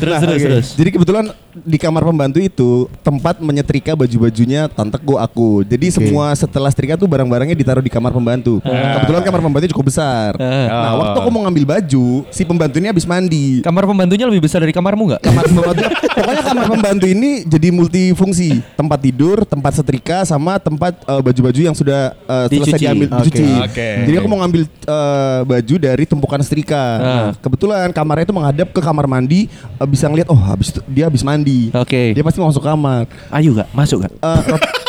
Terus 0.00 0.12
Nah, 0.14 0.20
terus 0.22 0.38
oke. 0.38 0.46
terus. 0.46 0.66
Jadi 0.74 0.90
kebetulan 0.90 1.24
di 1.54 1.78
kamar 1.78 2.02
pembantu 2.02 2.38
itu 2.38 2.70
tempat 3.00 3.38
menyetrika 3.38 3.94
baju-bajunya 3.94 4.66
tanteku 4.66 5.18
aku. 5.18 5.62
Jadi 5.62 5.90
semua 5.90 6.34
setelah 6.34 6.70
setrika 6.70 6.94
tuh 6.94 7.06
barang-barangnya 7.06 7.54
ditaruh 7.54 7.82
di 7.82 7.90
kamar 7.90 8.10
pembantu. 8.10 8.58
Kebetulan 8.62 9.22
kamar 9.22 9.40
pembantu 9.40 9.66
cukup 9.70 9.86
besar. 9.90 10.34
Ah. 10.38 10.66
Nah, 10.70 10.92
waktu 10.98 11.18
aku 11.20 11.30
mau 11.30 11.42
ngambil 11.46 11.64
baju, 11.78 12.06
si 12.30 12.42
pembantu 12.42 12.76
ini 12.78 12.88
habis 12.90 13.04
mandi. 13.04 13.60
Kamar 13.62 13.84
pembantunya 13.84 14.26
lebih 14.26 14.42
besar 14.44 14.62
dari 14.62 14.72
kamarmu 14.72 15.14
nggak? 15.14 15.22
Kamar 15.22 15.44
pembantu, 15.46 15.82
pokoknya 16.14 16.42
kamar 16.42 16.66
pembantu 16.70 17.06
ini 17.10 17.30
jadi 17.44 17.68
multifungsi, 17.70 18.62
tempat 18.74 18.98
tidur, 19.02 19.42
tempat 19.42 19.72
setrika, 19.74 20.22
sama 20.24 20.58
tempat 20.58 20.94
eh, 21.04 21.20
baju-baju 21.22 21.60
yang 21.60 21.76
sudah 21.76 22.14
eh, 22.14 22.46
selesai 22.50 22.78
Dicuci. 22.78 22.82
diambil 22.82 23.08
dicuci. 23.10 23.48
Oke. 23.66 23.88
Jadi 24.06 24.16
aku 24.18 24.28
mau 24.28 24.38
ngambil 24.42 24.62
eh, 24.66 25.40
baju 25.44 25.74
dari 25.76 26.04
tumpukan 26.06 26.40
setrika. 26.42 26.84
Nah, 26.94 27.30
kebetulan 27.36 27.90
kamarnya 27.90 28.24
itu 28.24 28.32
menghadap 28.32 28.68
ke 28.68 28.78
kamar 28.78 29.04
mandi, 29.04 29.46
eh, 29.50 29.86
bisa 29.86 30.06
ngeliat, 30.06 30.26
oh 30.26 30.36
habis 30.36 30.70
itu 30.70 30.80
dia 30.86 31.06
habis 31.06 31.20
mandi. 31.20 31.70
Oke. 31.70 32.12
Dia 32.12 32.22
pasti 32.22 32.38
mau 32.38 32.48
masuk 32.48 32.60
kamar. 32.60 33.06
Ayo 33.30 33.54
gak? 33.54 33.68
Masuk 33.70 34.02
gak? 34.02 34.12
Eh, 34.12 34.40
rot- 34.46 34.68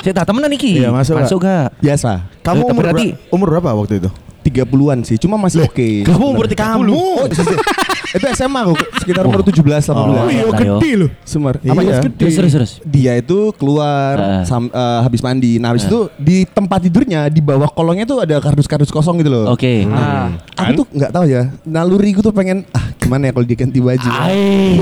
Saya 0.00 0.16
tak 0.16 0.32
temenan 0.32 0.48
Niki. 0.48 0.80
Iya, 0.80 0.88
masuk 0.88 1.12
nggak? 1.12 1.28
Masuk 1.28 1.38
gak? 1.44 1.68
biasa. 1.76 2.10
Kamu 2.40 2.56
Tapi 2.56 2.70
umur, 2.72 2.82
berarti 2.82 3.06
ber- 3.12 3.18
umur 3.30 3.46
berapa 3.52 3.70
waktu 3.74 3.94
itu? 4.00 4.10
30-an 4.40 4.98
sih, 5.04 5.16
cuma 5.16 5.36
masih 5.36 5.62
oke. 5.62 6.04
Kamu 6.04 6.24
umur 6.32 6.46
30. 6.48 6.88
Oh, 6.90 7.24
itu 8.10 8.26
SMA 8.34 8.60
aku 8.66 8.74
sekitar 8.98 9.22
umur 9.22 9.46
17 9.46 9.62
18. 9.62 9.94
Oh, 9.94 10.26
iya, 10.26 10.42
gede 10.50 10.90
loh. 10.98 11.10
Iya. 11.62 11.70
Apa 11.70 11.80
ya? 11.80 11.98
Terus 12.10 12.34
terus 12.34 12.52
terus. 12.52 12.72
dia 12.82 13.12
itu 13.14 13.54
keluar 13.54 14.14
Heeh. 14.18 14.42
sam- 14.44 14.72
eh, 14.72 15.00
habis 15.06 15.22
mandi. 15.22 15.62
Nah, 15.62 15.70
habis 15.70 15.86
itu 15.86 16.10
di 16.18 16.42
tempat 16.42 16.82
tidurnya 16.82 17.30
di 17.30 17.38
bawah 17.38 17.70
kolongnya 17.70 18.02
tuh 18.04 18.18
ada 18.18 18.42
kardus-kardus 18.42 18.90
kosong 18.90 19.22
gitu 19.22 19.30
loh. 19.30 19.54
Oke. 19.54 19.86
Ah. 19.86 20.34
Aku 20.58 20.82
tuh 20.82 20.86
nggak 20.90 21.12
tahu 21.14 21.24
ya. 21.30 21.54
Naluri 21.62 22.10
gue 22.10 22.24
tuh 22.24 22.34
pengen 22.34 22.66
ah 22.74 22.90
gimana 22.98 23.30
ya 23.30 23.32
kalau 23.32 23.46
dia 23.46 23.56
ganti 23.56 23.78
baju. 23.78 24.08
Ai. 24.10 24.74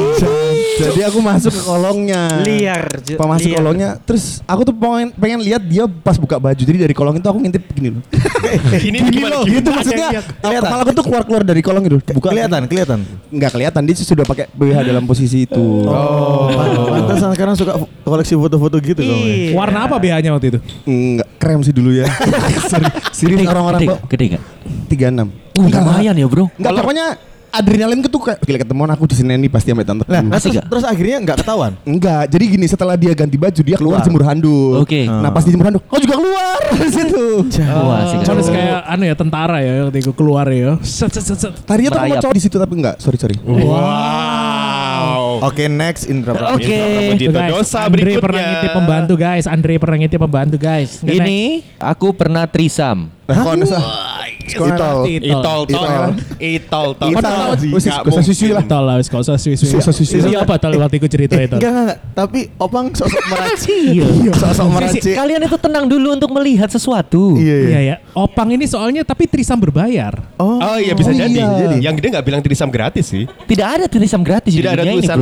Jadi 0.78 1.00
aku 1.02 1.18
masuk 1.18 1.50
ke 1.50 1.62
kolongnya. 1.62 2.22
Liar. 2.40 2.82
Pas 3.18 3.26
masuk 3.26 3.50
liar. 3.50 3.58
kolongnya, 3.58 3.88
terus 3.98 4.38
aku 4.46 4.62
tuh 4.62 4.74
pengen 4.74 5.08
pengen 5.12 5.40
lihat 5.42 5.62
dia 5.62 5.84
pas 5.84 6.14
buka 6.14 6.38
baju. 6.38 6.58
Jadi 6.58 6.78
dari 6.78 6.94
kolong 6.94 7.18
itu 7.18 7.26
aku 7.26 7.38
ngintip 7.38 7.62
gini 7.70 7.98
loh. 7.98 8.02
Ini 8.78 8.80
Gini 8.80 8.98
gimana? 9.12 9.34
loh, 9.36 9.42
Gimana? 9.44 9.56
gitu 9.60 9.68
maksudnya. 9.68 10.08
Kelihatan. 10.40 10.62
Kepala 10.64 10.82
aku 10.82 10.92
tuh 10.94 11.04
keluar-keluar 11.04 11.42
dari 11.44 11.60
kolong 11.60 11.82
gitu. 11.84 11.98
Buka. 12.14 12.32
Kelihatan, 12.32 12.62
kelihatan. 12.64 12.98
Nggak 13.28 13.50
kelihatan 13.52 13.82
dia 13.84 13.94
sudah 13.98 14.24
pakai 14.24 14.46
BH 14.50 14.78
dalam 14.84 15.04
posisi 15.04 15.44
itu. 15.44 15.64
Oh, 15.84 16.48
pantesan 16.88 17.34
sekarang 17.34 17.54
suka 17.54 17.72
koleksi 18.02 18.34
foto-foto 18.34 18.76
gitu 18.78 19.02
ya? 19.02 19.12
Iya. 19.12 19.52
Warna 19.52 19.84
apa 19.84 19.98
BH-nya 19.98 20.30
waktu 20.32 20.56
itu? 20.56 20.58
Enggak 20.84 21.28
krem 21.36 21.60
sih 21.60 21.74
dulu 21.74 21.90
ya. 21.92 22.06
Seri- 22.70 22.94
Serius 23.12 23.44
orang-orang 23.44 23.80
gede, 23.82 23.90
kok 23.90 24.00
gede 24.08 24.24
gak? 24.38 24.42
36. 24.88 25.58
Uh, 25.58 25.66
lumayan 25.68 26.14
ya 26.14 26.26
bro. 26.26 26.44
Enggak 26.56 26.72
pokoknya 26.72 27.06
adrenalin 27.50 28.00
tuh 28.00 28.20
kayak 28.20 28.38
gila 28.40 28.58
ketemuan 28.60 28.90
aku 28.90 29.04
di 29.06 29.14
sini 29.16 29.36
nih 29.36 29.48
pasti 29.48 29.72
sampai 29.72 29.84
tante. 29.84 30.04
Masih 30.04 30.50
terus, 30.54 30.64
terus 30.68 30.84
akhirnya 30.84 31.16
nggak 31.22 31.36
ketahuan. 31.44 31.72
Enggak, 31.82 32.28
jadi 32.28 32.44
gini 32.44 32.66
setelah 32.66 32.94
dia 32.94 33.12
ganti 33.12 33.34
baju 33.34 33.60
dia 33.60 33.76
keluar, 33.76 34.00
Keluar. 34.00 34.06
jemur 34.06 34.22
handuk. 34.24 34.74
Oke. 34.82 35.04
Nah 35.04 35.28
pas 35.28 35.42
di 35.42 35.50
jemur 35.52 35.66
handuk, 35.68 35.82
oh 35.88 35.98
juga 35.98 36.14
keluar 36.16 36.56
dari 36.76 36.90
situ. 36.90 37.26
Wah. 37.62 38.00
Cuman 38.22 38.42
kayak 38.44 38.80
anu 38.86 39.02
ya 39.04 39.14
tentara 39.16 39.56
ya 39.60 39.72
waktu 39.88 39.98
itu 40.00 40.12
keluar 40.12 40.46
ya. 40.48 40.76
Set 40.80 41.10
set 41.10 41.24
set. 41.24 41.38
set. 41.38 41.52
Tadinya 41.64 41.90
tuh 41.92 42.00
mau 42.04 42.16
cowok 42.20 42.34
di 42.34 42.42
situ 42.42 42.56
tapi 42.56 42.72
enggak, 42.76 42.96
sorry 43.00 43.16
sorry. 43.16 43.36
Wow. 43.42 45.40
Oke, 45.46 45.70
next 45.70 46.10
Indra. 46.10 46.34
Oke. 46.50 47.14
Tuh, 47.14 47.30
guys, 47.30 47.50
dosa 47.52 47.86
Andre 47.86 48.02
berikutnya. 48.02 48.24
pernah 48.24 48.42
ngintip 48.42 48.70
pembantu 48.74 49.14
guys. 49.14 49.44
Andre 49.46 49.74
pernah 49.78 49.96
ngintip 50.02 50.20
pembantu 50.20 50.56
guys. 50.58 50.90
Ini 51.00 51.62
aku 51.78 52.10
pernah 52.10 52.44
trisam. 52.50 53.06
Nah, 53.28 53.44
sah. 53.68 53.84
Itol. 54.48 54.98
Itol, 55.06 55.40
tol, 55.40 55.60
Itol. 55.68 56.08
itol, 56.38 56.88
tol. 56.94 57.08
Itol. 57.10 57.48
Gak 57.78 58.08
usah 58.08 58.24
susu 58.24 58.44
lah. 58.48 58.64
Tol 58.64 58.82
lah, 58.82 58.96
gak 58.98 59.20
usah 59.20 59.36
suwi-suwi. 59.36 59.76
Gak 59.76 59.84
usah. 59.84 59.94
Iya 60.28 60.38
apa 60.42 60.54
tol 60.56 60.72
waktu 60.74 60.96
itu 60.96 61.08
cerita 61.08 61.36
itu? 61.36 61.56
Enggak, 61.56 61.68
enggak, 61.68 61.84
enggak. 61.84 61.98
Tapi 62.12 62.40
Opang 62.56 62.86
sosok 62.90 63.22
meracik. 63.32 63.82
Iya. 63.94 64.32
Sosok 64.32 64.66
meracik. 64.68 65.12
Kalian 65.12 65.40
itu 65.42 65.56
tenang 65.56 65.84
dulu 65.84 66.08
untuk 66.10 66.30
melihat 66.32 66.68
sesuatu. 66.68 67.36
Iya, 67.36 67.56
iya. 67.56 67.68
Iya 67.68 67.80
ya. 67.84 67.96
Opang 68.12 68.48
ini 68.48 68.64
soalnya 68.64 69.02
tapi 69.02 69.24
trisam 69.24 69.56
berbayar. 69.56 70.16
Oh, 70.36 70.58
Oh 70.58 70.76
iya 70.76 70.92
bisa 70.92 71.10
Oh, 71.10 71.16
jadi. 71.16 71.38
iya. 71.38 71.78
Yang 71.80 71.94
dia 71.98 72.08
nggak 72.14 72.26
bilang 72.26 72.40
tirisam 72.40 72.68
gratis 72.68 73.06
sih. 73.06 73.24
Tidak 73.24 73.66
ada 73.68 73.84
trisam 73.86 74.20
gratis 74.20 74.50
di 74.50 74.58
Tidak 74.58 74.72
ada 74.72 74.82
dunia 74.82 74.92
ini 74.92 75.00
tulisan 75.00 75.18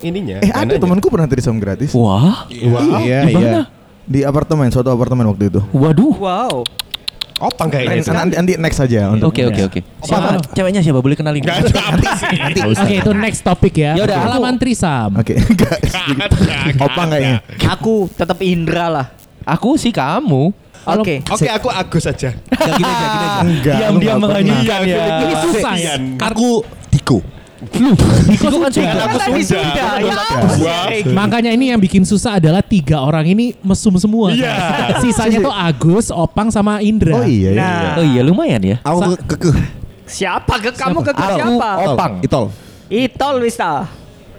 ininya. 0.00 0.36
eh 0.40 0.50
ada 0.50 0.74
temanku 0.74 1.08
pernah 1.08 1.24
trisam 1.24 1.56
gratis 1.56 1.90
Wah. 1.92 2.44
Iya, 2.50 3.18
Di 3.24 3.32
iya. 3.32 3.50
mana? 3.50 3.62
di 4.04 4.20
apartemen, 4.20 4.68
suatu 4.68 4.88
apartemen 4.88 5.24
waktu 5.26 5.48
itu. 5.48 5.60
Waduh. 5.70 6.12
Wow. 6.14 6.56
Opang 7.42 7.66
kayaknya 7.66 7.98
itu. 7.98 8.10
Nanti, 8.14 8.34
nanti 8.38 8.52
next 8.54 8.78
saja 8.78 9.10
untuk 9.10 9.34
Oke 9.34 9.42
oke 9.42 9.62
oke. 9.66 9.80
Siapa? 10.06 10.38
Ceweknya 10.54 10.80
siapa? 10.86 11.02
Boleh 11.02 11.18
kenalin? 11.18 11.42
Gak 11.42 11.66
ada 11.66 11.80
apa 11.90 12.10
sih. 12.14 12.38
Oke 12.62 12.94
itu 13.02 13.10
next 13.10 13.40
topik 13.42 13.74
ya. 13.74 13.98
Ya 13.98 14.06
udah, 14.06 14.16
Pengalaman 14.22 14.54
trisam. 14.54 15.10
Oke, 15.18 15.34
Opang 16.86 17.10
kayaknya. 17.10 17.42
Aku 17.74 18.06
tetap 18.06 18.38
Indra 18.38 18.86
lah. 18.86 19.06
Aku 19.42 19.74
sih 19.74 19.90
kamu. 19.90 20.54
Oke. 20.84 21.24
Oke 21.26 21.48
aku 21.50 21.68
Agus 21.72 22.04
aja. 22.06 22.30
Ya 22.36 22.70
gini 22.76 22.86
aja, 22.86 23.06
gini 23.08 23.24
aja. 23.24 23.40
Enggak. 23.42 23.76
Diam 23.80 23.92
lu 23.92 23.98
diam 23.98 24.14
nggak 24.14 24.18
menghanyutkan 24.20 24.80
ya. 24.86 25.04
Ini 25.26 25.34
susah 25.42 25.74
ya. 25.80 25.94
Aku 26.30 26.62
Tiko. 26.92 27.18
Diko 27.68 28.46
kan 28.50 28.68
Kan 28.68 28.72
sudah. 28.72 29.06
aku 29.06 29.16
ya. 30.02 30.16
Wah. 30.60 30.86
Makanya 31.14 31.50
ini 31.50 31.68
yang 31.68 31.78
bikin 31.78 32.02
susah 32.02 32.36
adalah 32.36 32.60
tiga 32.60 32.98
orang 32.98 33.24
ini 33.26 33.56
mesum 33.60 33.94
semua. 33.94 34.30
Iya. 34.30 34.98
Sisanya 34.98 35.40
tuh 35.40 35.50
Agus, 35.50 36.08
Opang 36.08 36.48
sama 36.48 36.78
Indra. 36.78 37.14
Oh 37.14 37.24
iya, 37.24 37.50
iya. 37.50 37.60
Nah, 37.60 37.98
Oh 37.98 38.04
iya 38.04 38.20
lumayan 38.20 38.60
ya. 38.60 38.76
Aku 38.80 39.16
kekeh. 39.26 39.56
siapa 40.04 40.60
ke 40.60 40.70
kamu 40.70 41.00
ke 41.00 41.12
Aku 41.12 41.32
siapa? 41.34 41.70
Opang. 41.90 42.12
Itol. 42.20 42.44
Itol 42.86 43.34
wis 43.40 43.56
ta. 43.56 43.88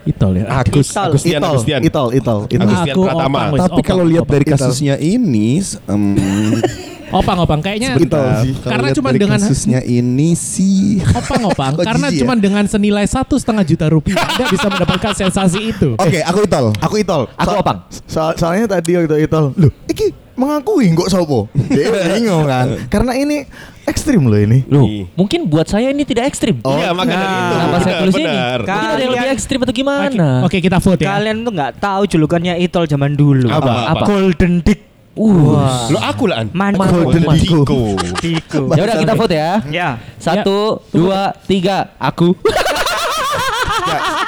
Itol 0.06 0.38
ya. 0.38 0.46
Agus, 0.62 0.94
Itol. 0.94 1.10
Agustian, 1.10 1.40
Itol, 1.42 1.50
Agustian. 1.50 1.82
itol, 1.82 2.08
itol, 2.14 2.40
itol. 2.46 2.62
Agustian 2.62 2.94
Aku, 2.94 3.02
Pratama. 3.04 3.40
Opang. 3.50 3.58
Tapi 3.58 3.82
kalau 3.82 4.04
lihat 4.06 4.26
dari 4.26 4.46
Itol. 4.46 4.54
kasusnya 4.54 4.96
ini, 4.98 5.58
Opang, 7.08 7.38
Opang 7.38 7.60
kayaknya 7.60 7.96
Itol 7.96 8.26
sih. 8.42 8.54
Karena 8.60 8.90
cuma 8.92 9.10
dengan- 9.12 9.38
kasusnya 9.38 9.80
ini 9.82 10.34
sih. 10.34 11.00
Opang, 11.06 11.42
Opang. 11.52 11.74
Karena 11.78 12.08
ya? 12.08 12.20
cuma 12.20 12.34
dengan 12.34 12.66
senilai 12.66 13.06
satu 13.06 13.36
setengah 13.36 13.62
juta 13.64 13.86
rupiah 13.86 14.18
Anda 14.18 14.46
bisa 14.48 14.68
mendapatkan 14.68 15.14
sensasi 15.14 15.60
itu. 15.70 15.90
Oke, 16.02 16.20
aku 16.20 16.40
Itol. 16.44 16.66
Aku 16.78 16.96
itol. 16.96 17.22
Aku 17.36 17.52
Opang. 17.56 17.86
Soal, 18.06 18.34
soalnya 18.36 18.66
tadi 18.72 18.96
waktu 18.96 19.22
itol, 19.22 19.54
loh, 19.54 19.72
iki 19.86 20.10
mengakui 20.34 20.92
kok 20.94 21.08
sopo? 21.08 21.48
Dia 21.54 21.88
bingung 22.12 22.44
kan. 22.44 22.68
Karena 22.88 23.14
ini 23.14 23.48
ekstrim 23.86 24.20
loh 24.22 24.36
ini. 24.36 24.66
Loh, 24.68 24.84
mungkin 25.14 25.46
buat 25.46 25.66
saya 25.66 25.90
ini 25.90 26.04
tidak 26.04 26.28
ekstrim. 26.28 26.60
Iya 26.60 26.92
makanya 26.92 27.16
Nah. 27.18 27.30
itu. 27.30 27.54
Kenapa 27.56 27.78
saya 27.78 27.86
Benar, 27.88 28.02
tulis 28.02 28.14
ini? 28.16 28.26
Mungkin 28.26 28.68
ada 28.68 28.92
yang 28.92 29.00
lebih 29.06 29.16
Kalian- 29.16 29.36
ekstrim 29.38 29.60
atau 29.62 29.74
gimana? 29.74 30.28
Oke, 30.42 30.48
oke, 30.50 30.58
kita 30.60 30.78
vote 30.78 31.00
ya. 31.00 31.08
Kalian 31.14 31.38
tuh 31.40 31.54
nggak 31.54 31.72
tahu 31.78 32.02
julukannya 32.06 32.54
Itol 32.60 32.84
zaman 32.86 33.12
dulu. 33.14 33.48
Apa? 33.48 33.72
Apa? 33.94 34.04
Golden 34.04 34.60
Dick. 34.60 34.82
Uh. 35.16 35.88
Lo 35.96 36.00
aku 36.04 36.28
lah 36.28 36.44
an. 36.44 36.52
Mantap. 36.52 36.92
Golden 36.92 37.24
Diko. 37.40 37.96
Tiku. 38.20 38.62
Ya 38.76 38.84
udah 38.84 38.96
kita 39.00 39.14
vote 39.16 39.36
ya. 39.36 39.52
Ya. 39.72 39.90
Satu, 40.20 40.84
dua, 40.92 41.32
tiga. 41.48 41.96
Aku. 41.96 42.36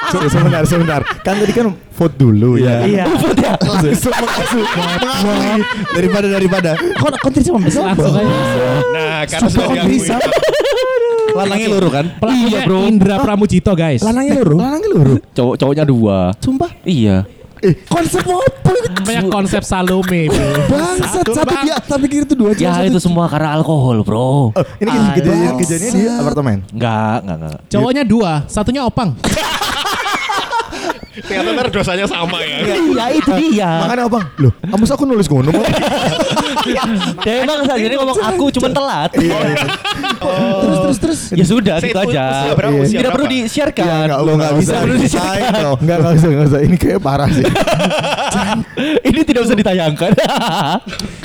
Se- 0.08 0.32
sebentar, 0.32 0.64
sebentar. 0.64 1.02
Kan 1.28 1.44
tadi 1.44 1.52
kan 1.52 1.76
vote 1.76 2.16
dulu 2.16 2.56
ya. 2.56 2.88
Iya. 2.88 3.06
vote 3.20 3.36
ya. 3.44 3.54
Langsung. 3.60 4.16
Mengakui. 4.16 4.64
daripada 5.92 6.28
daripada. 6.32 6.72
Kok 6.80 7.20
kontri 7.20 7.44
sama 7.44 7.60
besar? 7.68 7.92
Langsung 7.92 8.16
aja. 8.16 8.36
Nah, 8.96 9.20
karena 9.28 9.48
sudah 9.52 9.68
diakui. 9.76 10.00
Lanangnya 11.38 11.68
luru 11.70 11.90
kan? 11.92 12.06
Pelakunya 12.18 12.60
bro. 12.66 12.80
Indra 12.88 13.16
Pramujito 13.20 13.72
guys. 13.76 14.02
Lanangnya 14.02 14.40
luru. 14.42 14.58
Lanangnya 14.58 14.90
luru. 14.90 15.16
Cowok 15.36 15.56
cowoknya 15.60 15.84
dua. 15.84 16.18
Sumpah. 16.40 16.72
Iya. 16.88 17.28
Eh, 17.62 17.74
Konsep 17.86 18.22
apa? 18.22 18.72
Namanya 19.02 19.22
konsep 19.28 19.62
Salome. 19.66 20.30
bro. 20.30 20.48
Bangsat 20.70 21.26
satu 21.26 21.54
dia 21.64 21.76
tapi 21.80 22.06
kira 22.06 22.24
itu 22.24 22.36
dua 22.38 22.52
Ya 22.54 22.86
itu 22.86 22.98
semua 22.98 23.26
karena 23.28 23.54
alkohol, 23.54 24.02
bro. 24.02 24.54
Oh, 24.54 24.64
ini 24.78 24.90
kej- 24.90 25.14
kejadian 25.22 25.54
kejadiannya 25.58 25.92
di 25.92 26.04
apartemen. 26.12 26.58
Enggak, 26.70 27.18
enggak, 27.26 27.38
enggak. 27.38 27.58
Cowoknya 27.68 28.04
dua, 28.06 28.32
satunya 28.46 28.82
opang. 28.86 29.18
Ternyata 31.18 31.50
ntar 31.50 31.68
dosanya 31.74 32.06
sama 32.06 32.38
ya. 32.46 32.58
Iya 32.78 33.06
itu 33.18 33.32
dia. 33.42 33.70
Makanya 33.82 34.06
apa? 34.06 34.20
Loh, 34.38 34.54
kamu 34.62 34.86
aku 34.86 35.04
nulis 35.04 35.26
ngono. 35.26 35.50
Bang. 36.58 36.90
Ya 37.24 37.34
emang 37.44 37.60
saja 37.64 37.84
ini 37.84 37.96
ngomong 37.96 38.18
aku 38.18 38.46
cuman 38.58 38.72
telat. 38.74 39.12
Terus 39.14 40.78
terus 40.82 40.98
terus. 41.00 41.20
Ya 41.36 41.46
sudah 41.46 41.76
gitu 41.80 41.92
itu 41.92 42.00
aja. 42.12 42.24
Tidak 42.52 43.12
perlu 43.12 43.26
berapa? 43.26 43.34
di-sharekan. 43.34 43.86
Enggak, 43.86 44.20
Lo 44.24 44.32
nggak 44.36 44.54
bisa 44.58 44.74
usah. 44.82 44.98
diceritain 44.98 45.54
lo. 45.62 45.74
Enggak, 45.78 45.98
enggak 46.02 46.14
usah, 46.18 46.28
enggak 46.28 46.48
usah. 46.50 46.60
Ini 46.64 46.76
kayak 46.78 47.00
parah 47.04 47.30
sih. 47.30 47.46
Ini 49.08 49.20
tidak 49.24 49.42
usah 49.48 49.56
ditayangkan. 49.56 50.12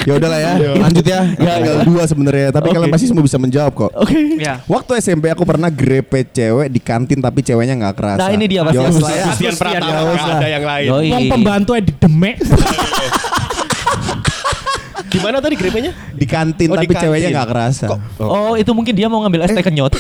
Ya 0.03 0.19
udahlah 0.19 0.35
ya. 0.43 0.53
Lanjut 0.83 1.05
ya. 1.07 1.21
Ya, 1.39 1.63
tinggal 1.63 1.87
dua 1.87 2.03
sebenarnya. 2.11 2.51
Tapi 2.51 2.75
kalian 2.75 2.91
pasti 2.91 3.07
semua 3.07 3.23
bisa 3.23 3.39
menjawab 3.39 3.71
kok. 3.71 3.91
Oke. 3.95 4.35
Ya. 4.43 4.59
Waktu 4.67 4.99
SMP 4.99 5.31
aku 5.31 5.47
pernah 5.47 5.71
grepe 5.71 6.27
cewek 6.27 6.67
di 6.75 6.83
kantin 6.83 7.23
tapi 7.23 7.39
ceweknya 7.47 7.79
nggak 7.79 7.95
kerasa. 7.95 8.27
Nah, 8.27 8.35
ini 8.35 8.51
dia 8.51 8.67
pasti 8.67 8.83
Ya 8.83 8.91
yang 8.91 8.99
usah 8.99 9.15
ya. 9.15 9.55
Pratama 9.55 10.11
nggak 10.11 10.27
ada 10.43 10.49
yang 10.51 10.65
lain. 10.67 10.89
Wong 10.91 11.25
pembantu 11.31 11.79
di 11.79 11.95
demek. 11.95 12.35
Gimana 15.13 15.39
tadi 15.39 15.55
grepenya? 15.55 15.93
Di 16.11 16.25
kantin 16.25 16.73
Oh, 16.73 16.77
di 16.81 16.89
tapi 16.89 16.95
ceweknya 16.97 17.29
kantin. 17.29 17.37
nggak 17.37 17.49
kerasa. 17.53 17.87
Oh, 18.19 18.57
itu 18.57 18.73
mungkin 18.73 18.97
dia 18.97 19.07
mau 19.13 19.21
ngambil 19.21 19.45
es 19.45 19.53
teh 19.53 19.61
kenyot. 19.61 19.93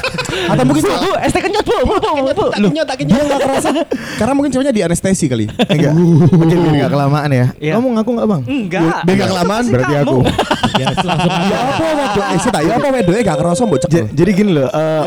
Atau 0.50 0.62
mungkin 0.62 0.82
Bu, 0.86 0.94
bu, 0.94 1.10
es 1.18 1.30
teh 1.34 1.42
kenyot, 1.42 1.66
Bu. 1.66 1.74
Bu, 1.82 1.94
bu, 1.98 2.30
bu. 2.30 2.44
Loh, 2.62 2.70
dia 2.70 2.86
nggak 2.86 3.40
kerasa. 3.42 3.68
Karena 4.22 4.32
mungkin 4.32 4.50
ceweknya 4.54 4.70
di 4.70 4.82
anestesi 4.86 5.26
kali. 5.26 5.50
Enggak. 5.50 5.92
Mungkin 6.30 6.56
biar 6.62 6.74
enggak 6.78 6.92
kelamaan 6.94 7.30
ya. 7.34 7.46
Iya. 7.58 7.72
Kamu 7.76 7.86
ngaku 7.98 8.10
enggak, 8.14 8.28
Bang? 8.30 8.42
Enggak. 8.46 8.82
Biar 9.02 9.14
nggak 9.18 9.30
kelamaan. 9.34 9.64
Berarti 9.66 9.94
aku. 9.98 10.16
Ya 10.72 10.84
langsung 10.86 11.10
aja. 11.10 11.28
Ya 11.40 11.58
apa 11.60 11.84
wedo? 11.90 12.20
Eh, 12.22 12.38
sih 12.38 12.50
tak, 12.50 12.62
ya 12.62 12.72
apa 12.74 12.88
wedo? 12.90 13.10
Eh, 13.10 13.22
nggak 13.22 13.38
kerasa 13.38 13.62
mbok 13.62 13.78
cekel. 13.80 13.96
Ja- 13.96 14.08
Jadi 14.12 14.30
gini 14.32 14.50
loh, 14.52 14.68
o- 14.68 15.04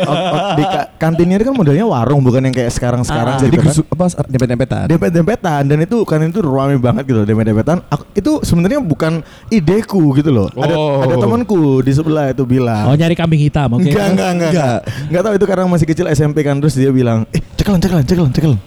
di 0.54 0.64
ka- 0.64 0.88
kantinnya 0.96 1.36
itu 1.36 1.44
kan 1.44 1.54
modelnya 1.54 1.84
warung 1.84 2.20
bukan 2.20 2.40
yang 2.42 2.54
kayak 2.54 2.70
sekarang-sekarang. 2.70 3.34
Ah, 3.34 3.40
Jadi 3.40 3.50
gitu 3.50 3.60
kan. 3.60 3.70
gusuk 3.70 3.86
apa 3.88 4.04
dempet-dempetan. 4.26 4.84
dempet-dempetan 4.86 5.62
dan 5.64 5.78
itu 5.80 5.96
kan 6.02 6.18
itu 6.20 6.40
rame 6.40 6.76
banget 6.76 7.04
gitu 7.04 7.20
dempet-dempetan. 7.22 7.78
Itu 8.12 8.40
sebenarnya 8.40 8.78
bukan 8.78 9.20
ideku 9.48 10.00
gitu 10.14 10.30
loh. 10.30 10.48
Ada 10.50 10.74
Oh. 10.74 11.00
ada 11.00 11.14
temanku 11.16 11.60
di 11.80 11.92
sebelah 11.92 12.28
itu 12.28 12.44
bilang. 12.44 12.86
Oh 12.86 12.94
nyari 12.94 13.14
kambing 13.14 13.40
hitam, 13.40 13.68
oke. 13.70 13.82
Enggak, 13.82 14.06
enggak, 14.10 14.30
enggak, 14.30 14.50
enggak. 14.50 14.78
Enggak 15.06 15.22
tahu 15.22 15.34
itu 15.34 15.46
karena 15.46 15.64
masih 15.66 15.86
kecil 15.86 16.06
SMP 16.08 16.40
kan 16.40 16.56
terus 16.56 16.74
dia 16.74 16.90
bilang, 16.90 17.24
"Eh, 17.30 17.42
cekelan, 17.54 17.78
cekelan, 17.78 18.04
cekelan, 18.04 18.30
cekelan." 18.30 18.58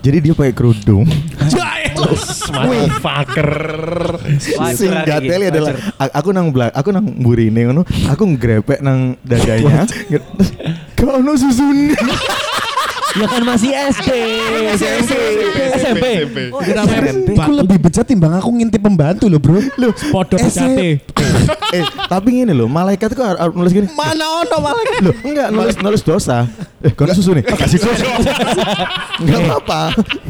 Jadi 0.00 0.16
dia 0.20 0.32
pakai 0.32 0.52
kerudung. 0.52 1.06
Motherfucker. 2.52 3.50
Sing 4.72 4.92
gateli 5.02 5.48
adalah 5.48 5.72
a- 5.96 6.14
aku 6.14 6.30
nang 6.30 6.50
belak, 6.50 6.72
aku 6.72 6.90
nang 6.90 7.06
burine 7.16 7.60
ngono, 7.64 7.82
aku 8.06 8.22
ngrepek 8.28 8.80
nang 8.80 9.16
dadanya. 9.22 9.86
Kau 10.94 11.18
no 11.18 11.34
susune. 11.34 11.94
Ya 13.12 13.26
kan 13.26 13.42
masih 13.44 13.70
SD. 13.70 14.08
SMP. 14.72 15.12
SMP. 15.74 16.04
Itu 16.48 16.72
namanya 16.72 17.12
Aku 17.42 17.52
lebih 17.54 17.78
bejat 17.78 18.04
timbang 18.04 18.32
aku 18.32 18.48
ngintip 18.50 18.80
pembantu 18.80 19.28
loh 19.28 19.36
bro. 19.36 19.60
Loh, 19.76 19.92
podo 20.08 20.36
bejate. 20.36 21.04
eh, 21.72 21.84
tapi 22.06 22.28
gini 22.34 22.52
loh, 22.52 22.66
malaikat 22.66 23.12
itu 23.12 23.20
harus 23.20 23.52
nulis 23.52 23.72
gini. 23.72 23.88
mana 23.92 24.24
ono 24.40 24.56
malaikat? 24.58 25.00
Loh, 25.02 25.14
enggak 25.22 25.48
nulis 25.50 25.76
nulis 25.78 26.00
dosa. 26.00 26.48
Eh, 26.80 26.90
kau 26.90 27.06
susu 27.08 27.36
nih. 27.36 27.44
Kasih 27.44 27.78
dosa. 27.78 28.04
Enggak 29.22 29.38
apa-apa. 29.38 29.80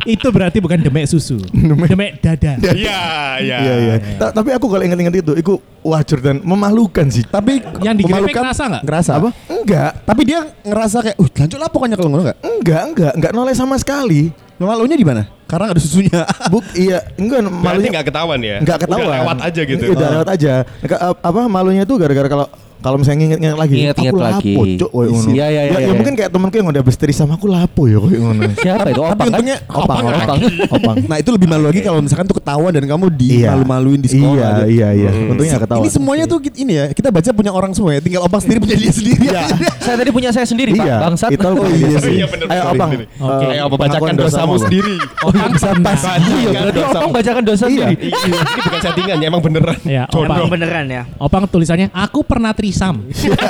Itu 0.05 0.29
berarti 0.29 0.61
bukan 0.61 0.83
demek 0.83 1.09
susu. 1.09 1.41
Demek 1.49 2.21
dada. 2.21 2.59
Iya, 2.61 3.03
iya. 3.41 3.59
Iya, 3.59 3.75
iya. 3.79 3.95
Ta- 4.19 4.33
Tapi 4.33 4.53
aku 4.53 4.69
kalau 4.69 4.83
inget-inget 4.83 5.25
itu, 5.25 5.33
itu 5.33 5.53
wajar 5.83 6.19
dan 6.23 6.41
memalukan 6.43 7.07
sih. 7.11 7.27
Tapi 7.27 7.63
Yang 7.83 8.07
memalukan 8.07 8.43
ngerasa 8.43 8.63
nggak? 8.71 8.83
Ngerasa 8.87 9.11
Apa? 9.19 9.29
Enggak. 9.51 9.91
Tapi 10.07 10.23
dia 10.23 10.41
ngerasa 10.63 10.97
kayak, 11.03 11.17
uh 11.19 11.29
lanjut 11.29 11.59
lah 11.59 11.71
pokoknya 11.71 11.97
kalau 11.99 12.11
ngono 12.15 12.23
nggak? 12.31 12.39
Enggak, 12.43 12.83
enggak, 12.89 13.13
enggak 13.19 13.33
noleh 13.35 13.55
sama 13.55 13.75
sekali. 13.77 14.31
Malunya 14.63 14.95
di 14.95 15.03
mana? 15.03 15.27
Karena 15.51 15.69
nggak 15.69 15.77
ada 15.77 15.83
susunya. 15.83 16.21
Buk, 16.49 16.65
iya, 16.79 17.03
enggak 17.19 17.45
Berarti 17.45 17.67
malunya 17.67 17.91
nggak 17.99 18.07
ketahuan 18.09 18.41
ya? 18.41 18.57
Enggak 18.63 18.79
ketahuan. 18.87 19.05
Udah 19.05 19.19
lewat 19.19 19.39
aja 19.43 19.61
gitu. 19.67 19.85
Udah 19.91 20.09
lewat 20.15 20.29
aja. 20.31 20.53
Nggak, 20.87 21.01
apa 21.19 21.41
malunya 21.51 21.83
itu 21.83 21.95
gara-gara 21.99 22.29
kalau 22.31 22.47
kalau 22.83 22.97
misalnya 22.97 23.19
nginget-nginget 23.23 23.57
lagi, 23.57 23.75
Ingat-ingat 23.79 24.11
aku 24.11 24.19
lagi. 24.19 24.53
lapo, 24.53 24.63
cuk, 24.77 24.91
woy, 24.93 25.07
ngono. 25.07 25.29
Iya, 25.29 25.47
iya, 25.47 25.49
iya, 25.49 25.63
Ya, 25.63 25.73
ya 25.73 25.79
iya. 25.81 25.93
mungkin 25.95 26.15
kayak 26.15 26.31
temanku 26.31 26.55
yang 26.55 26.69
udah 26.69 26.83
beristri 26.83 27.13
sama 27.13 27.33
aku 27.35 27.47
lapo 27.47 27.83
ya 27.85 27.97
koyo 27.97 28.19
ngono. 28.21 28.43
Siapa 28.59 28.89
itu? 28.89 28.99
Tapi 28.99 29.09
Opang 29.09 29.17
kan? 29.17 29.29
untungnya 29.31 29.57
Opang, 29.65 29.99
opang, 30.01 30.15
Opang. 30.19 30.39
opang. 30.71 30.97
Nah 31.05 31.17
itu 31.17 31.31
lebih 31.31 31.47
malu 31.47 31.65
lagi 31.65 31.81
kalau 31.81 31.99
misalkan 31.99 32.27
tuh 32.27 32.37
ketahuan 32.37 32.71
dan 32.71 32.85
kamu 32.85 33.07
di 33.11 33.29
Iya. 33.39 33.55
malu-maluin 33.55 33.99
di 33.99 34.09
sekolah. 34.09 34.67
Iya, 34.67 34.89
iya, 34.93 35.09
iya. 35.09 35.11
Untungnya 35.25 35.51
nggak 35.53 35.65
ketahuan. 35.65 35.83
Ini 35.83 35.91
semuanya 35.93 36.25
tuh 36.27 36.39
git- 36.41 36.59
ini 36.59 36.73
ya 36.75 36.85
kita 36.91 37.09
baca 37.09 37.31
punya 37.31 37.51
orang 37.51 37.73
semua 37.73 37.93
ya. 37.93 38.01
Tinggal 38.01 38.23
opang 38.23 38.41
sendiri 38.41 38.59
punya 38.59 38.77
dia 38.77 38.93
sendiri. 38.93 39.25
Iya. 39.25 39.43
Saya 39.83 39.97
tadi 39.99 40.11
punya 40.11 40.31
saya 40.31 40.47
sendiri, 40.47 40.71
Pak. 40.73 40.85
Iya, 40.85 40.97
Bangsat. 41.01 41.31
itu 41.31 41.43
aku 41.43 41.59
Oh, 41.59 41.69
iya 41.69 41.99
sih. 41.99 42.17
Ayo 42.23 42.63
opang. 42.69 42.91
Eh, 42.95 43.53
Ayo 43.53 43.63
apa 43.67 43.77
bacakan 43.77 44.15
dosamu 44.15 44.55
sendiri. 44.57 44.95
Opang 45.21 45.51
bisa 45.51 45.71
pas. 45.77 46.01
Iya, 46.23 46.49
Berarti 46.53 46.81
Opang 46.85 47.13
bacakan 47.13 47.43
dosa 47.43 47.65
Iya. 47.67 47.87
sendiri. 47.89 47.95
Ini 48.09 48.37
bukan 48.63 48.81
settingan 48.81 49.17
ya, 49.19 49.27
emang 49.27 49.43
beneran. 49.43 49.79
Ya. 49.85 50.03
Emang 50.09 50.47
beneran 50.49 50.87
ya. 50.87 51.03
Opang 51.17 51.45
tulisannya 51.45 51.91
aku 51.91 52.23
pernah 52.23 52.55
trisam. 52.73 53.05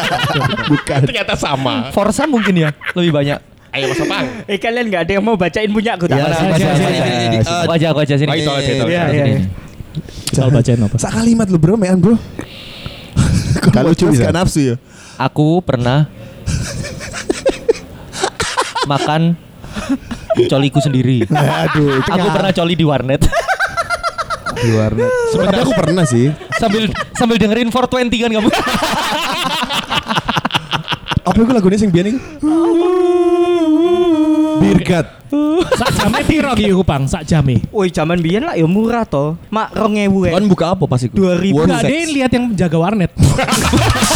Bukan. 0.74 1.00
Ternyata 1.06 1.38
sama. 1.38 1.94
Forsa 1.94 2.26
mungkin 2.26 2.58
ya 2.58 2.74
lebih 2.98 3.14
banyak. 3.14 3.38
Ayo 3.72 3.88
Mas 3.88 4.02
Opang. 4.02 4.26
Eh 4.50 4.58
kalian 4.60 4.84
nggak 4.90 5.02
ada 5.08 5.12
yang 5.16 5.24
mau 5.24 5.38
bacain 5.38 5.70
punya 5.70 5.96
aku 5.96 6.04
tak? 6.10 6.20
Mana, 6.20 6.34
sini, 6.36 6.50
baca, 6.50 6.58
sini, 6.60 6.68
baca, 6.68 6.92
sini, 6.92 7.16
sini. 7.16 7.38
sini. 7.40 7.68
Wajah 7.70 7.88
aku 7.88 8.00
aja 8.04 8.14
sini. 8.20 8.30
Itu, 8.36 8.50
itu, 8.58 8.84
itu. 8.84 9.42
Soal 10.34 10.50
bacain 10.52 10.80
apa? 10.82 10.96
Sak 11.00 11.12
kalimat 11.16 11.46
lu 11.48 11.56
bro, 11.56 11.78
mean 11.78 11.96
bro. 11.96 12.18
Lucu 13.88 14.12
bisa. 14.12 14.28
Gak 14.28 14.34
nafsu 14.36 14.60
ya. 14.60 14.76
Aku 15.16 15.64
pernah 15.64 16.04
makan 18.84 19.38
coliku 20.52 20.84
sendiri. 20.84 21.24
Aduh, 21.32 22.04
Aku 22.04 22.28
pernah 22.28 22.52
coli 22.52 22.74
di 22.76 22.84
warnet 22.84 23.24
di 24.62 24.72
warnet. 24.78 25.10
Tapi 25.34 25.58
aku 25.58 25.72
pernah 25.74 26.04
sih. 26.06 26.30
Sambil 26.60 26.88
sambil 27.16 27.36
dengerin 27.38 27.68
420 27.70 28.24
kan 28.24 28.30
kamu. 28.32 28.50
Apa 31.22 31.38
itu 31.38 31.52
lagunya 31.54 31.78
sing 31.78 31.90
biyen 31.94 32.16
iku? 32.16 32.18
Birgat. 34.58 35.06
Sak 35.78 35.90
jame 35.96 36.20
piro 36.26 36.50
ki 36.52 36.64
iku, 36.70 36.82
Bang? 36.82 37.06
Sak 37.06 37.22
jame. 37.24 37.62
Woi 37.70 37.88
zaman 37.88 38.18
biyen 38.18 38.44
lah 38.44 38.54
ya 38.58 38.66
murah 38.66 39.06
toh. 39.06 39.38
Mak 39.48 39.72
rongewu 39.72 40.28
ya. 40.28 40.32
Kan 40.34 40.44
buka 40.50 40.74
apa 40.74 40.84
pas 40.84 41.00
itu? 41.00 41.14
2000. 41.14 41.54
Enggak 41.62 41.80
ada 41.86 41.94
yang 41.94 42.12
lihat 42.12 42.30
yang 42.34 42.44
jaga 42.58 42.76
warnet. 42.76 43.10